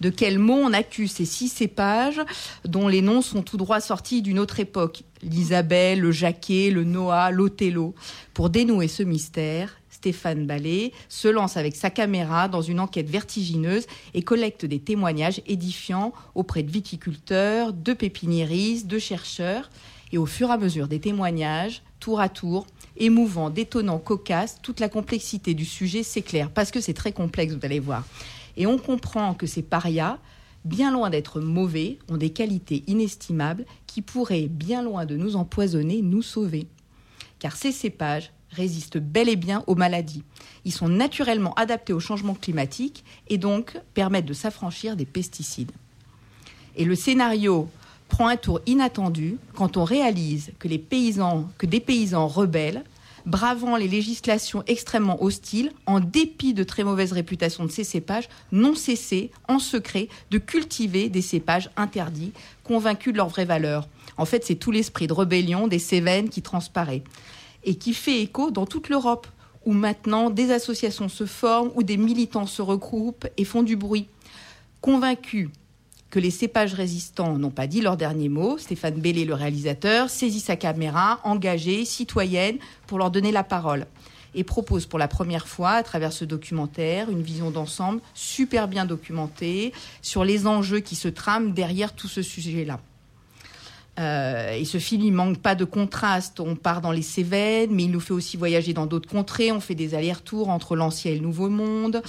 De 0.00 0.10
quels 0.10 0.40
mots 0.40 0.60
on 0.64 0.72
accuse 0.72 1.12
ces 1.12 1.24
six 1.24 1.48
cépages 1.48 2.20
dont 2.64 2.88
les 2.88 3.00
noms 3.00 3.22
sont 3.22 3.42
tout 3.42 3.56
droit 3.56 3.80
sortis 3.80 4.22
d'une 4.22 4.40
autre 4.40 4.58
époque? 4.58 5.04
L'Isabelle, 5.22 6.00
le 6.00 6.10
Jacquet, 6.10 6.70
le 6.72 6.82
Noah, 6.82 7.30
l'Othello. 7.30 7.94
Pour 8.34 8.50
dénouer 8.50 8.88
ce 8.88 9.04
mystère, 9.04 9.76
Stéphane 9.90 10.46
Ballet 10.46 10.92
se 11.08 11.28
lance 11.28 11.56
avec 11.56 11.76
sa 11.76 11.90
caméra 11.90 12.48
dans 12.48 12.62
une 12.62 12.80
enquête 12.80 13.08
vertigineuse 13.08 13.86
et 14.14 14.22
collecte 14.22 14.64
des 14.64 14.80
témoignages 14.80 15.42
édifiants 15.46 16.12
auprès 16.34 16.64
de 16.64 16.72
viticulteurs, 16.72 17.72
de 17.72 17.92
pépiniéristes, 17.92 18.88
de 18.88 18.98
chercheurs. 18.98 19.70
Et 20.10 20.18
au 20.18 20.26
fur 20.26 20.48
et 20.48 20.54
à 20.54 20.58
mesure 20.58 20.88
des 20.88 20.98
témoignages, 20.98 21.82
tour 22.00 22.20
à 22.20 22.28
tour, 22.28 22.66
émouvant, 22.96 23.50
détonnant, 23.50 23.98
cocasse, 23.98 24.58
toute 24.62 24.80
la 24.80 24.88
complexité 24.88 25.54
du 25.54 25.64
sujet 25.64 26.02
s'éclaire, 26.02 26.50
parce 26.50 26.70
que 26.70 26.80
c'est 26.80 26.94
très 26.94 27.12
complexe, 27.12 27.54
vous 27.54 27.64
allez 27.64 27.78
voir. 27.78 28.04
Et 28.56 28.66
on 28.66 28.78
comprend 28.78 29.34
que 29.34 29.46
ces 29.46 29.62
parias, 29.62 30.18
bien 30.64 30.90
loin 30.90 31.10
d'être 31.10 31.40
mauvais, 31.40 31.98
ont 32.08 32.16
des 32.16 32.30
qualités 32.30 32.82
inestimables 32.86 33.64
qui 33.86 34.02
pourraient, 34.02 34.48
bien 34.48 34.82
loin 34.82 35.06
de 35.06 35.16
nous 35.16 35.36
empoisonner, 35.36 36.02
nous 36.02 36.22
sauver. 36.22 36.66
Car 37.38 37.56
ces 37.56 37.72
cépages 37.72 38.32
résistent 38.50 38.98
bel 38.98 39.28
et 39.28 39.36
bien 39.36 39.62
aux 39.66 39.76
maladies. 39.76 40.24
Ils 40.64 40.72
sont 40.72 40.88
naturellement 40.88 41.54
adaptés 41.54 41.92
au 41.92 42.00
changement 42.00 42.34
climatique 42.34 43.04
et 43.28 43.38
donc 43.38 43.78
permettent 43.94 44.26
de 44.26 44.34
s'affranchir 44.34 44.96
des 44.96 45.06
pesticides. 45.06 45.72
Et 46.76 46.84
le 46.84 46.94
scénario 46.94 47.68
prend 48.10 48.28
un 48.28 48.36
tour 48.36 48.60
inattendu 48.66 49.38
quand 49.54 49.78
on 49.78 49.84
réalise 49.84 50.52
que 50.58 50.68
que 50.68 51.66
des 51.66 51.80
paysans 51.80 52.28
rebelles, 52.28 52.84
bravant 53.24 53.76
les 53.76 53.88
législations 53.88 54.62
extrêmement 54.66 55.22
hostiles, 55.22 55.72
en 55.86 56.00
dépit 56.00 56.52
de 56.52 56.64
très 56.64 56.84
mauvaise 56.84 57.12
réputation 57.12 57.64
de 57.64 57.70
ces 57.70 57.84
cépages, 57.84 58.28
n'ont 58.52 58.74
cessé, 58.74 59.30
en 59.48 59.58
secret, 59.58 60.08
de 60.30 60.38
cultiver 60.38 61.08
des 61.08 61.22
cépages 61.22 61.70
interdits, 61.76 62.32
convaincus 62.64 63.12
de 63.12 63.18
leur 63.18 63.28
vraie 63.28 63.44
valeur. 63.44 63.88
En 64.16 64.26
fait, 64.26 64.44
c'est 64.44 64.56
tout 64.56 64.70
l'esprit 64.70 65.06
de 65.06 65.12
rébellion 65.12 65.68
des 65.68 65.78
Cévennes 65.78 66.28
qui 66.28 66.42
transparaît 66.42 67.02
et 67.64 67.76
qui 67.76 67.94
fait 67.94 68.20
écho 68.20 68.50
dans 68.50 68.66
toute 68.66 68.88
l'Europe, 68.88 69.26
où 69.64 69.72
maintenant 69.72 70.30
des 70.30 70.50
associations 70.50 71.08
se 71.08 71.26
forment, 71.26 71.70
où 71.74 71.82
des 71.82 71.96
militants 71.96 72.46
se 72.46 72.62
regroupent 72.62 73.26
et 73.36 73.44
font 73.44 73.62
du 73.62 73.76
bruit. 73.76 74.06
Convaincus 74.80 75.50
que 76.10 76.18
les 76.18 76.30
cépages 76.30 76.74
résistants 76.74 77.38
n'ont 77.38 77.50
pas 77.50 77.66
dit 77.66 77.80
leur 77.80 77.96
dernier 77.96 78.28
mot, 78.28 78.58
Stéphane 78.58 79.00
Bellé, 79.00 79.24
le 79.24 79.34
réalisateur, 79.34 80.10
saisit 80.10 80.40
sa 80.40 80.56
caméra, 80.56 81.20
engagée, 81.22 81.84
citoyenne, 81.84 82.58
pour 82.86 82.98
leur 82.98 83.10
donner 83.10 83.32
la 83.32 83.44
parole. 83.44 83.86
Et 84.34 84.44
propose 84.44 84.86
pour 84.86 84.98
la 84.98 85.08
première 85.08 85.48
fois, 85.48 85.70
à 85.70 85.82
travers 85.82 86.12
ce 86.12 86.24
documentaire, 86.24 87.10
une 87.10 87.22
vision 87.22 87.50
d'ensemble 87.50 88.00
super 88.14 88.68
bien 88.68 88.84
documentée 88.84 89.72
sur 90.02 90.24
les 90.24 90.46
enjeux 90.46 90.80
qui 90.80 90.94
se 90.96 91.08
trament 91.08 91.52
derrière 91.52 91.94
tout 91.94 92.08
ce 92.08 92.22
sujet-là. 92.22 92.80
Euh, 93.98 94.54
et 94.54 94.64
ce 94.64 94.78
film, 94.78 95.02
il 95.02 95.12
manque 95.12 95.38
pas 95.38 95.54
de 95.54 95.64
contraste. 95.64 96.40
On 96.40 96.56
part 96.56 96.80
dans 96.80 96.92
les 96.92 97.02
Cévennes, 97.02 97.70
mais 97.72 97.84
il 97.84 97.90
nous 97.90 98.00
fait 98.00 98.14
aussi 98.14 98.36
voyager 98.36 98.72
dans 98.72 98.86
d'autres 98.86 99.08
contrées. 99.08 99.52
On 99.52 99.60
fait 99.60 99.74
des 99.74 99.94
allers-retours 99.94 100.48
entre 100.48 100.76
l'ancien 100.76 101.12
et 101.12 101.16
le 101.16 101.20
nouveau 101.20 101.48
monde. 101.48 102.02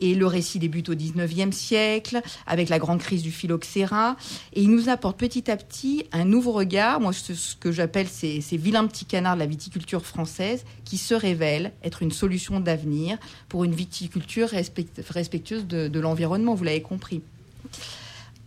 Et 0.00 0.14
le 0.14 0.26
récit 0.26 0.58
débute 0.58 0.88
au 0.88 0.94
19e 0.94 1.52
siècle, 1.52 2.22
avec 2.46 2.68
la 2.68 2.78
grande 2.78 3.00
crise 3.00 3.22
du 3.22 3.30
phylloxéra. 3.30 4.16
Et 4.52 4.62
il 4.62 4.70
nous 4.70 4.88
apporte 4.88 5.18
petit 5.18 5.50
à 5.50 5.56
petit 5.56 6.04
un 6.12 6.24
nouveau 6.24 6.52
regard, 6.52 7.00
moi 7.00 7.12
ce, 7.12 7.56
que 7.56 7.72
j'appelle 7.72 8.08
ces, 8.08 8.40
vilains 8.52 8.86
petits 8.86 9.04
canards 9.04 9.34
de 9.34 9.40
la 9.40 9.46
viticulture 9.46 10.04
française, 10.04 10.64
qui 10.84 10.98
se 10.98 11.14
révèlent 11.14 11.72
être 11.82 12.02
une 12.02 12.12
solution 12.12 12.60
d'avenir 12.60 13.18
pour 13.48 13.64
une 13.64 13.74
viticulture 13.74 14.48
respectueuse 14.48 15.66
de, 15.66 16.00
l'environnement, 16.00 16.54
vous 16.54 16.64
l'avez 16.64 16.82
compris. 16.82 17.22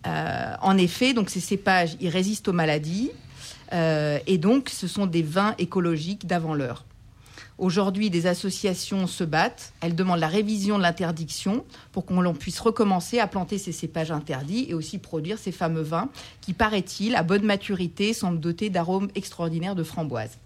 Euh, 0.07 0.53
en 0.62 0.77
effet, 0.77 1.13
donc 1.13 1.29
ces 1.29 1.39
cépages, 1.39 1.97
ils 1.99 2.09
résistent 2.09 2.47
aux 2.47 2.53
maladies, 2.53 3.12
euh, 3.73 4.17
et 4.27 4.38
donc 4.38 4.69
ce 4.69 4.88
sont 4.88 5.05
des 5.05 5.21
vins 5.21 5.55
écologiques 5.57 6.25
d'avant 6.25 6.53
l'heure. 6.53 6.85
Aujourd'hui, 7.60 8.10
des 8.10 8.26
associations 8.26 9.06
se 9.06 9.26
battent. 9.26 9.74
Elles 9.82 9.93
demandent 9.93 10.22
la 10.22 10.30
révision 10.30 10.78
de 10.78 10.84
l'interdiction 10.84 11.65
pour 11.91 12.06
qu'on 12.06 12.34
puisse 12.34 12.62
recommencer 12.62 13.19
à 13.19 13.28
planter 13.28 13.58
ces 13.58 13.74
cépages 13.74 14.12
interdits 14.12 14.67
et 14.69 14.74
aussi 14.74 14.98
produire 14.98 15.38
ces 15.38 15.52
fameux 15.52 15.82
vins 15.82 16.08
qui, 16.39 16.54
paraît-il, 16.54 17.15
à 17.15 17.24
bonne 17.24 17.43
maturité, 17.43 18.13
semblent 18.13 18.39
dotés 18.39 18.69
d'arômes 18.69 19.10
extraordinaires 19.13 19.76
de 19.76 19.84
framboise. 19.84 20.38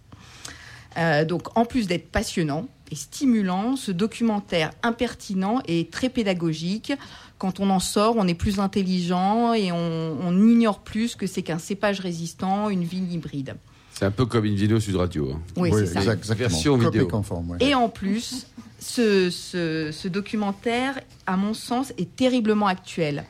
Euh, 0.98 1.24
donc, 1.24 1.56
en 1.56 1.66
plus 1.66 1.86
d'être 1.86 2.10
passionnant 2.10 2.68
et 2.90 2.96
stimulant, 2.96 3.76
ce 3.76 3.92
documentaire 3.92 4.72
impertinent 4.82 5.62
et 5.68 5.86
très 5.86 6.10
pédagogique. 6.10 6.94
Quand 7.38 7.60
on 7.60 7.70
en 7.70 7.80
sort, 7.80 8.16
on 8.18 8.28
est 8.28 8.34
plus 8.34 8.60
intelligent 8.60 9.54
et 9.54 9.72
on, 9.72 10.18
on 10.20 10.50
ignore 10.50 10.80
plus 10.80 11.16
que 11.16 11.28
c'est 11.28 11.44
qu'un 11.44 11.60
cépage 11.60 12.00
résistant, 12.00 12.70
une 12.70 12.84
vigne 12.84 13.12
hybride. 13.12 13.56
C'est 13.94 14.06
un 14.06 14.12
peu 14.12 14.26
comme 14.26 14.46
une 14.46 14.56
vidéo 14.56 14.80
Sud 14.80 14.96
Radio. 14.96 15.32
Hein. 15.34 15.42
Oui, 15.56 15.72
c'est 15.72 15.86
ça. 15.86 16.00
Exactement. 16.00 16.38
Version 16.38 16.78
vidéo. 16.78 17.08
Conforme, 17.08 17.58
Et 17.60 17.76
en 17.76 17.90
plus, 17.90 18.48
ce, 18.80 19.30
ce, 19.30 20.08
documentaire, 20.08 21.00
à 21.26 21.38
mon 21.38 21.54
sens, 21.54 21.94
est 21.98 22.16
terriblement 22.16 22.68
actuel. 22.68 23.24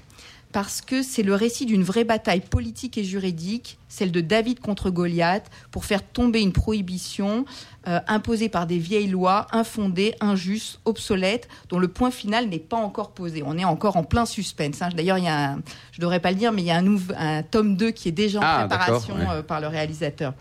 Parce 0.54 0.82
que 0.82 1.02
c'est 1.02 1.24
le 1.24 1.34
récit 1.34 1.66
d'une 1.66 1.84
vraie 1.84 2.04
bataille 2.04 2.42
politique 2.42 3.00
et 3.00 3.04
juridique, 3.04 3.80
celle 3.88 4.12
de 4.12 4.22
David 4.22 4.60
contre 4.60 4.92
Goliath, 4.92 5.50
pour 5.72 5.84
faire 5.84 6.04
tomber 6.04 6.42
une 6.42 6.54
prohibition 6.54 7.46
euh, 7.88 8.00
imposée 8.08 8.50
par 8.50 8.68
des 8.68 8.78
vieilles 8.78 9.08
lois 9.08 9.48
infondées, 9.52 10.14
injustes, 10.22 10.80
obsolètes, 10.86 11.50
dont 11.70 11.80
le 11.80 11.88
point 11.88 12.12
final 12.12 12.50
n'est 12.50 12.60
pas 12.60 12.78
encore 12.78 13.12
posé. 13.12 13.42
On 13.44 13.58
est 13.58 13.66
encore 13.66 13.98
en 13.98 14.04
plein 14.04 14.28
suspense. 14.28 14.84
Hein. 14.84 14.90
D'ailleurs, 14.96 15.18
il 15.18 15.26
y 15.26 15.28
a, 15.28 15.54
un, 15.54 15.62
je 15.92 16.00
devrais 16.00 16.20
pas 16.20 16.30
le 16.30 16.38
dire, 16.38 16.52
mais 16.52 16.62
il 16.62 16.68
y 16.68 16.72
a 16.72 16.78
un, 16.78 16.98
un 17.18 17.42
tome 17.42 17.76
2 17.76 17.90
qui 17.90 18.10
est 18.10 18.14
déjà 18.14 18.40
en 18.40 18.44
ah, 18.44 18.68
préparation 18.68 19.16
euh, 19.18 19.42
par 19.42 19.60
le 19.60 19.68
réalisateur. 19.68 20.36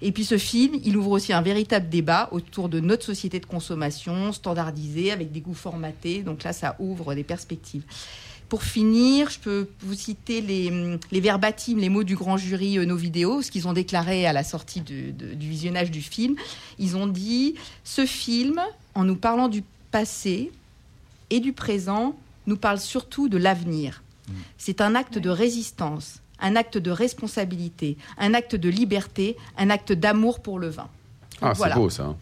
Et 0.00 0.12
puis 0.12 0.24
ce 0.24 0.38
film, 0.38 0.78
il 0.84 0.96
ouvre 0.96 1.10
aussi 1.10 1.32
un 1.32 1.42
véritable 1.42 1.88
débat 1.88 2.28
autour 2.30 2.68
de 2.68 2.78
notre 2.78 3.04
société 3.04 3.40
de 3.40 3.46
consommation 3.46 4.32
standardisée, 4.32 5.10
avec 5.10 5.32
des 5.32 5.40
goûts 5.40 5.52
formatés. 5.52 6.22
Donc 6.22 6.44
là, 6.44 6.52
ça 6.52 6.76
ouvre 6.78 7.16
des 7.16 7.24
perspectives. 7.24 7.82
Pour 8.48 8.62
finir, 8.62 9.28
je 9.30 9.38
peux 9.38 9.68
vous 9.80 9.94
citer 9.94 10.40
les, 10.40 10.98
les 11.10 11.20
verbatims, 11.20 11.78
les 11.78 11.88
mots 11.88 12.04
du 12.04 12.16
grand 12.16 12.36
jury 12.36 12.78
euh, 12.78 12.86
Nos 12.86 12.96
Vidéos, 12.96 13.42
ce 13.42 13.50
qu'ils 13.50 13.68
ont 13.68 13.74
déclaré 13.74 14.26
à 14.26 14.32
la 14.32 14.42
sortie 14.42 14.80
du 14.80 15.14
visionnage 15.36 15.90
du 15.90 16.00
film. 16.00 16.36
Ils 16.78 16.96
ont 16.96 17.06
dit 17.06 17.54
Ce 17.84 18.06
film, 18.06 18.60
en 18.94 19.04
nous 19.04 19.16
parlant 19.16 19.48
du 19.48 19.62
passé 19.90 20.50
et 21.30 21.40
du 21.40 21.52
présent, 21.52 22.16
nous 22.46 22.56
parle 22.56 22.80
surtout 22.80 23.28
de 23.28 23.36
l'avenir. 23.36 24.02
Mm. 24.28 24.32
C'est 24.56 24.80
un 24.80 24.94
acte 24.94 25.18
de 25.18 25.30
résistance, 25.30 26.20
un 26.40 26.56
acte 26.56 26.78
de 26.78 26.90
responsabilité, 26.90 27.96
un 28.16 28.34
acte 28.34 28.56
de 28.56 28.68
liberté, 28.68 29.36
un 29.56 29.70
acte 29.70 29.92
d'amour 29.92 30.40
pour 30.40 30.58
le 30.58 30.68
vin. 30.68 30.88
Ah, 31.40 31.52
c'est 31.54 31.74
beau 31.74 31.90
ça. 31.90 32.14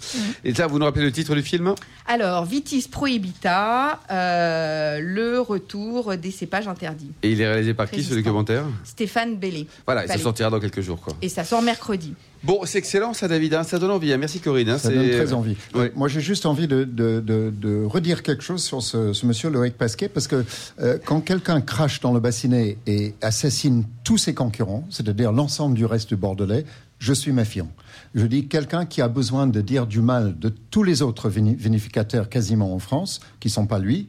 Et 0.44 0.54
ça, 0.54 0.66
vous 0.66 0.78
nous 0.78 0.84
rappelez 0.84 1.04
le 1.04 1.12
titre 1.12 1.34
du 1.34 1.42
film? 1.42 1.74
Alors, 2.06 2.44
Vitis 2.44 2.88
Prohibita, 2.90 4.00
euh, 4.10 5.00
le 5.00 5.40
retour 5.40 6.16
des 6.16 6.30
cépages 6.30 6.68
interdits. 6.68 7.10
Et 7.22 7.32
il 7.32 7.40
est 7.40 7.48
réalisé 7.48 7.74
par 7.74 7.90
qui 7.90 8.02
ce 8.02 8.14
documentaire? 8.14 8.64
Stéphane 8.84 9.36
Bellé. 9.36 9.66
Voilà, 9.86 10.04
et 10.04 10.08
ça 10.08 10.18
sortira 10.18 10.50
dans 10.50 10.60
quelques 10.60 10.82
jours. 10.82 11.00
Quoi. 11.00 11.14
Et 11.22 11.28
ça 11.28 11.44
sort 11.44 11.62
mercredi. 11.62 12.14
Bon, 12.42 12.60
c'est 12.64 12.78
excellent 12.78 13.12
ça, 13.12 13.26
David. 13.26 13.54
Hein. 13.54 13.62
ça 13.64 13.78
donne 13.78 13.90
envie. 13.90 14.12
Hein. 14.12 14.18
Merci, 14.18 14.38
Corinne. 14.38 14.68
Hein. 14.68 14.78
Ça 14.78 14.90
donne 14.90 15.10
très 15.10 15.32
envie. 15.32 15.56
Moi, 15.94 16.08
j'ai 16.08 16.20
juste 16.20 16.46
envie 16.46 16.68
de, 16.68 16.84
de, 16.84 17.20
de, 17.20 17.84
redire 17.84 18.22
quelque 18.22 18.42
chose 18.42 18.62
sur 18.62 18.82
ce, 18.82 19.12
ce 19.12 19.26
monsieur 19.26 19.50
Loïc 19.50 19.76
Pasquet, 19.76 20.08
parce 20.08 20.28
que 20.28 20.44
euh, 20.80 20.98
quand 21.04 21.20
quelqu'un 21.20 21.60
crache 21.60 22.00
dans 22.00 22.12
le 22.12 22.20
bassinet 22.20 22.76
et 22.86 23.14
assassine 23.20 23.84
tous 24.04 24.18
ses 24.18 24.34
concurrents, 24.34 24.86
c'est-à-dire 24.90 25.32
l'ensemble 25.32 25.74
du 25.74 25.84
reste 25.86 26.08
du 26.08 26.16
Bordelais, 26.16 26.64
je 26.98 27.12
suis 27.12 27.32
méfiant. 27.32 27.68
Je 28.16 28.24
dis 28.24 28.48
quelqu'un 28.48 28.86
qui 28.86 29.02
a 29.02 29.08
besoin 29.08 29.46
de 29.46 29.60
dire 29.60 29.86
du 29.86 30.00
mal 30.00 30.38
de 30.38 30.48
tous 30.48 30.82
les 30.82 31.02
autres 31.02 31.28
vinificateurs 31.28 32.30
quasiment 32.30 32.72
en 32.72 32.78
France, 32.78 33.20
qui 33.40 33.48
ne 33.48 33.52
sont 33.52 33.66
pas 33.66 33.78
lui, 33.78 34.08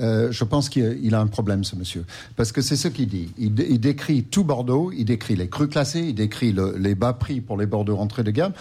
euh, 0.00 0.28
je 0.30 0.44
pense 0.44 0.68
qu'il 0.68 1.14
a 1.14 1.20
un 1.20 1.26
problème, 1.26 1.64
ce 1.64 1.76
monsieur. 1.76 2.04
Parce 2.36 2.52
que 2.52 2.60
c'est 2.60 2.76
ce 2.76 2.88
qu'il 2.88 3.08
dit. 3.08 3.30
Il, 3.38 3.54
décrit 3.54 4.24
tout 4.24 4.44
Bordeaux, 4.44 4.92
il 4.96 5.04
décrit 5.04 5.36
les 5.36 5.48
crus 5.48 5.68
classés, 5.68 6.00
il 6.00 6.14
décrit 6.14 6.54
les 6.76 6.94
bas 6.94 7.12
prix 7.12 7.40
pour 7.40 7.56
les 7.56 7.66
Bordeaux 7.66 7.96
rentrés 7.96 8.24
de 8.24 8.30
gamme. 8.30 8.52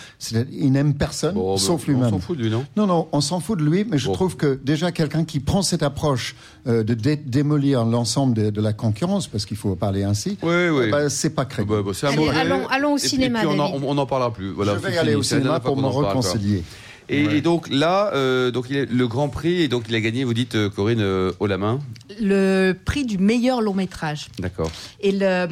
Il 0.51 0.71
n'aime 0.71 0.93
personne, 0.93 1.35
sauf 1.57 1.87
lui-même. 1.87 2.05
On 2.05 2.09
s'en 2.09 2.19
fout 2.19 2.37
de 2.37 2.43
lui, 2.43 2.49
non? 2.49 2.65
Non, 2.75 2.87
non, 2.87 3.07
on 3.11 3.21
s'en 3.21 3.39
fout 3.39 3.59
de 3.59 3.63
lui, 3.63 3.85
mais 3.89 3.97
je 3.97 4.09
trouve 4.11 4.35
que 4.35 4.59
déjà 4.63 4.91
quelqu'un 4.91 5.23
qui 5.25 5.39
prend 5.39 5.61
cette 5.61 5.83
approche 5.83 6.35
euh, 6.67 6.83
de 6.83 6.93
démolir 6.93 7.85
l'ensemble 7.85 8.51
de, 8.51 8.61
la 8.61 8.73
concurrence, 8.73 9.27
parce 9.27 9.45
qu'il 9.45 9.57
faut 9.57 9.75
parler 9.75 10.03
ainsi, 10.03 10.37
oui, 10.41 10.69
oui. 10.69 10.89
Bah, 10.89 11.09
c'est 11.09 11.29
pas 11.29 11.45
crédible. 11.45 11.83
Bah, 11.83 11.91
allons, 12.35 12.67
allons, 12.67 12.93
au 12.93 12.97
cinéma. 12.97 13.41
on 13.45 13.93
n'en 13.93 14.05
parlera 14.05 14.33
plus. 14.33 14.51
Voilà, 14.51 14.75
je 14.75 14.87
vais 14.87 14.97
aller 14.97 15.15
au 15.15 15.23
cinéma 15.23 15.59
pour 15.59 15.77
me 15.77 15.87
réconcilier. 15.87 16.63
Et, 17.09 17.41
donc 17.41 17.67
là, 17.69 18.11
euh, 18.13 18.51
donc 18.51 18.65
il 18.69 18.83
le 18.83 19.07
Grand 19.07 19.29
Prix 19.29 19.61
et 19.61 19.67
donc 19.67 19.85
il 19.87 19.95
a 19.95 20.01
gagné. 20.01 20.23
Vous 20.23 20.33
dites 20.33 20.55
euh, 20.55 20.69
Corinne 20.69 21.01
euh, 21.01 21.31
haut 21.39 21.47
la 21.47 21.57
main. 21.57 21.79
Le 22.19 22.73
prix 22.73 23.05
du 23.05 23.17
meilleur 23.17 23.61
long 23.61 23.73
métrage. 23.73 24.27
D'accord. 24.39 24.71
Et 24.99 25.11
le, 25.11 25.47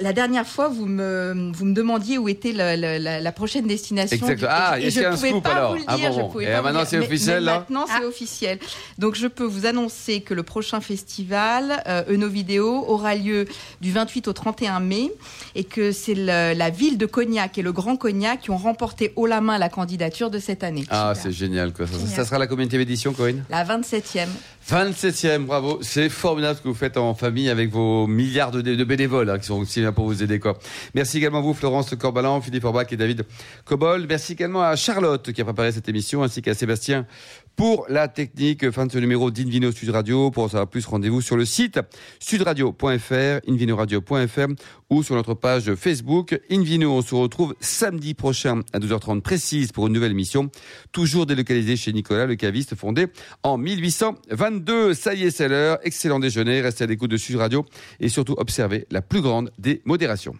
la 0.00 0.12
dernière 0.12 0.46
fois, 0.46 0.68
vous 0.68 0.86
me 0.86 1.52
vous 1.52 1.64
me 1.64 1.74
demandiez 1.74 2.18
où 2.18 2.28
était 2.28 2.52
la, 2.52 2.76
la, 2.76 3.20
la 3.20 3.32
prochaine 3.32 3.66
destination. 3.66 4.16
Exactement. 4.16 4.50
Ah, 4.52 4.78
il 4.78 4.88
y 4.90 5.04
a 5.04 5.12
un 5.12 5.16
scoop 5.16 5.46
alors. 5.46 5.76
ah 5.86 5.96
bon, 5.98 6.30
bon. 6.32 6.40
et 6.40 6.46
maintenant 6.62 6.84
c'est 6.86 6.98
officiel 6.98 7.44
là. 7.44 7.60
Maintenant 7.60 7.84
c'est 7.86 8.04
ah. 8.04 8.08
officiel. 8.08 8.58
Donc 8.98 9.14
je 9.14 9.26
peux 9.26 9.44
vous 9.44 9.66
annoncer 9.66 10.20
que 10.22 10.32
le 10.32 10.42
prochain 10.42 10.80
festival 10.80 11.82
euh, 11.86 12.04
Eno 12.08 12.28
Vidéo 12.28 12.84
aura 12.88 13.14
lieu 13.14 13.46
du 13.80 13.92
28 13.92 14.28
au 14.28 14.32
31 14.32 14.80
mai 14.80 15.12
et 15.54 15.64
que 15.64 15.92
c'est 15.92 16.14
la 16.14 16.70
ville 16.70 16.98
de 16.98 17.06
Cognac 17.06 17.58
et 17.58 17.62
le 17.62 17.72
Grand 17.72 17.96
Cognac 17.96 18.42
qui 18.42 18.50
ont 18.50 18.56
remporté 18.56 19.12
haut 19.16 19.26
la 19.26 19.40
main 19.40 19.58
la 19.58 19.68
candidature 19.68 20.30
de 20.30 20.38
cette 20.38 20.64
année. 20.64 20.84
Ah, 20.93 20.93
c'est 21.14 21.32
génial. 21.32 21.72
Quoi. 21.72 21.86
Ça, 21.86 22.24
sera 22.24 22.38
la 22.38 22.46
combien 22.46 22.66
édition, 22.66 23.12
Corinne 23.12 23.44
La 23.50 23.64
27e. 23.64 24.28
27e, 24.68 25.44
bravo. 25.44 25.78
C'est 25.82 26.08
formidable 26.08 26.56
ce 26.56 26.62
que 26.62 26.68
vous 26.68 26.74
faites 26.74 26.96
en 26.96 27.14
famille 27.14 27.50
avec 27.50 27.70
vos 27.70 28.06
milliards 28.06 28.50
de, 28.50 28.62
de 28.62 28.84
bénévoles 28.84 29.28
hein, 29.28 29.38
qui 29.38 29.46
sont 29.46 29.60
aussi 29.60 29.82
là 29.82 29.92
pour 29.92 30.06
vous 30.06 30.22
aider. 30.22 30.38
Quoi. 30.38 30.58
Merci 30.94 31.18
également 31.18 31.38
à 31.38 31.42
vous, 31.42 31.54
Florence 31.54 31.94
Corbalan, 31.94 32.40
Philippe 32.40 32.64
Orbach 32.64 32.86
et 32.90 32.96
David 32.96 33.24
Cobol. 33.64 34.06
Merci 34.08 34.32
également 34.32 34.62
à 34.62 34.74
Charlotte 34.76 35.32
qui 35.32 35.40
a 35.40 35.44
préparé 35.44 35.72
cette 35.72 35.88
émission, 35.88 36.22
ainsi 36.22 36.40
qu'à 36.40 36.54
Sébastien 36.54 37.06
pour 37.56 37.86
la 37.88 38.08
technique. 38.08 38.70
Fin 38.70 38.86
de 38.86 38.92
ce 38.92 38.98
numéro 38.98 39.30
d'Invino 39.30 39.72
Sud 39.72 39.90
Radio. 39.90 40.30
Pour 40.30 40.44
en 40.44 40.48
savoir 40.48 40.68
plus, 40.68 40.86
rendez-vous 40.86 41.20
sur 41.20 41.36
le 41.36 41.44
site 41.44 41.80
sudradio.fr, 42.18 43.48
invinoradio.fr 43.48 44.46
ou 44.90 45.02
sur 45.02 45.14
notre 45.14 45.34
page 45.34 45.74
Facebook. 45.74 46.40
Invino, 46.50 46.92
on 46.92 47.02
se 47.02 47.14
retrouve 47.14 47.54
samedi 47.60 48.14
prochain 48.14 48.62
à 48.72 48.78
12h30 48.78 49.20
précise 49.20 49.72
pour 49.72 49.86
une 49.86 49.92
nouvelle 49.92 50.12
émission, 50.12 50.50
toujours 50.92 51.26
délocalisée 51.26 51.76
chez 51.76 51.92
Nicolas, 51.92 52.26
le 52.26 52.36
caviste 52.36 52.74
fondé 52.74 53.06
en 53.42 53.58
1822. 53.58 54.94
Ça 54.94 55.14
y 55.14 55.24
est, 55.24 55.30
c'est 55.30 55.48
l'heure. 55.48 55.78
Excellent 55.82 56.18
déjeuner. 56.18 56.60
Restez 56.60 56.84
à 56.84 56.86
l'écoute 56.86 57.10
de 57.10 57.16
Sud 57.16 57.36
Radio 57.36 57.64
et 58.00 58.08
surtout 58.08 58.34
observez 58.38 58.86
la 58.90 59.02
plus 59.02 59.20
grande 59.20 59.50
des 59.58 59.82
modérations. 59.84 60.34